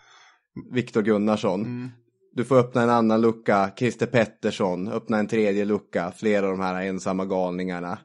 [0.72, 1.60] Viktor Gunnarsson.
[1.60, 1.88] Mm.
[2.32, 6.60] Du får öppna en annan lucka, Christer Pettersson, öppna en tredje lucka, flera av de
[6.60, 7.98] här ensamma galningarna.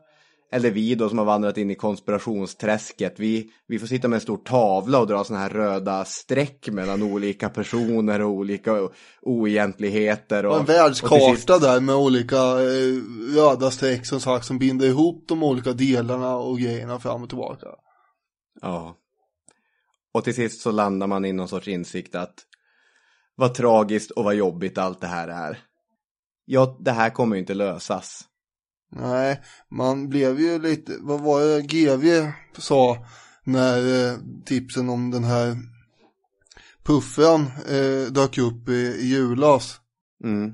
[0.51, 4.22] Eller vi då som har vandrat in i konspirationsträsket, vi, vi får sitta med en
[4.22, 8.89] stor tavla och dra sådana här röda streck mellan olika personer och olika
[9.22, 10.45] oegentligheter.
[10.45, 11.47] Och, Och en världskarta sist...
[11.47, 13.01] där med olika eh,
[13.35, 17.67] röda streck som sagt som binder ihop de olika delarna och grejerna fram och tillbaka.
[18.61, 18.95] Ja.
[20.13, 22.35] Och till sist så landar man i någon sorts insikt att
[23.35, 25.59] vad tragiskt och vad jobbigt allt det här är.
[26.45, 28.23] Ja, det här kommer ju inte lösas.
[28.95, 33.05] Nej, man blev ju lite, vad var det GV sa
[33.43, 35.57] när eh, tipsen om den här
[36.84, 39.80] puffen eh, dök upp i, i julas.
[40.23, 40.53] Mm.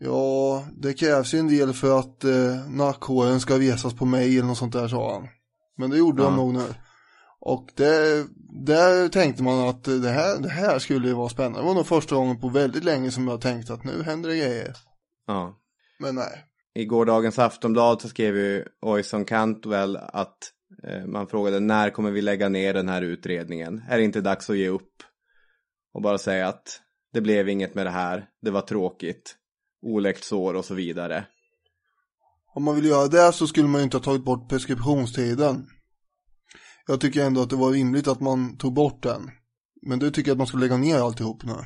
[0.00, 4.48] Ja, det krävs ju en del för att eh, nackhåren ska resas på mig eller
[4.48, 5.28] något sånt där sa han.
[5.76, 6.28] Men det gjorde ja.
[6.28, 6.74] de nog nu.
[7.40, 8.26] Och det,
[8.66, 11.60] där tänkte man att det här, det här skulle ju vara spännande.
[11.60, 14.36] Det var nog första gången på väldigt länge som jag tänkte att nu händer det
[14.36, 14.76] grejer.
[15.26, 15.58] Ja.
[15.98, 16.49] Men nej.
[16.80, 20.52] I gårdagens Aftonblad så skrev ju Oison Cantwell att
[20.84, 23.82] eh, man frågade när kommer vi lägga ner den här utredningen?
[23.88, 24.92] Är det inte dags att ge upp?
[25.94, 26.80] Och bara säga att
[27.12, 29.36] det blev inget med det här, det var tråkigt,
[29.82, 31.24] oläkt sår och så vidare.
[32.54, 35.66] Om man vill göra det så skulle man ju inte ha tagit bort preskriptionstiden.
[36.86, 39.30] Jag tycker ändå att det var rimligt att man tog bort den.
[39.82, 41.56] Men du tycker att man ska lägga ner alltihop nu?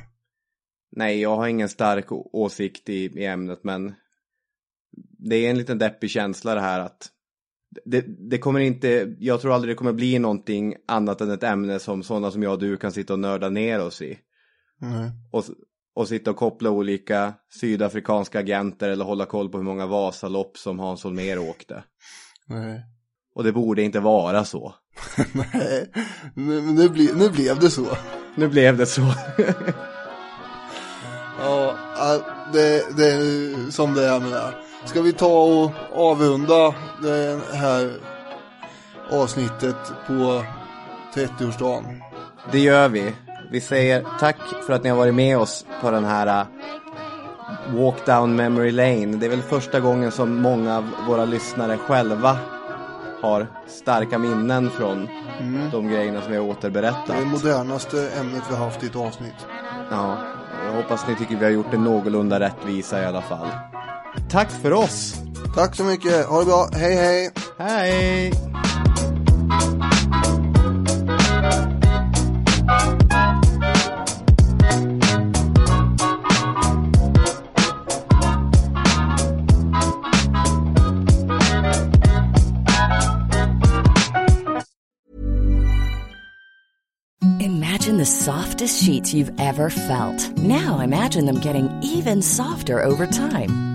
[0.91, 3.93] Nej, jag har ingen stark åsikt i, i ämnet men
[5.17, 7.09] det är en liten deppig känsla det här att
[7.85, 11.79] det, det, kommer inte, jag tror aldrig det kommer bli någonting annat än ett ämne
[11.79, 14.19] som sådana som jag och du kan sitta och nörda ner oss i.
[14.81, 15.09] Mm.
[15.31, 15.43] Och,
[15.95, 20.79] och sitta och koppla olika sydafrikanska agenter eller hålla koll på hur många Vasalopp som
[20.79, 21.83] Hans Holmér åkte.
[22.47, 22.81] Nej.
[23.35, 24.75] Och det borde inte vara så.
[25.33, 25.91] Nej,
[26.33, 27.97] nu, nu, ble, nu blev det så.
[28.35, 29.13] Nu blev det så.
[31.39, 31.75] ja,
[32.53, 34.64] det, det är som det är med det.
[34.85, 37.91] Ska vi ta och avrunda det här
[39.11, 39.75] avsnittet
[40.07, 40.43] på
[41.13, 42.01] 30-årsdagen?
[42.51, 43.13] Det gör vi.
[43.51, 46.47] Vi säger tack för att ni har varit med oss på den här uh,
[47.75, 49.05] Walk down memory lane.
[49.05, 52.37] Det är väl första gången som många av våra lyssnare själva
[53.21, 55.07] har starka minnen från
[55.39, 55.69] mm.
[55.71, 57.07] de grejerna som vi har återberättat.
[57.07, 59.47] Det är det modernaste ämnet vi har haft i ett avsnitt.
[59.91, 60.17] Ja,
[60.65, 63.47] jag hoppas ni tycker vi har gjort det någorlunda rättvisa i alla fall.
[64.29, 65.15] Tack för oss!
[65.55, 67.31] Tack så mycket, ha det bra, hej hej!
[67.57, 68.31] Hej!
[87.39, 90.37] Imagine the softest sheets you've ever felt.
[90.37, 93.74] Now imagine them getting even softer over time.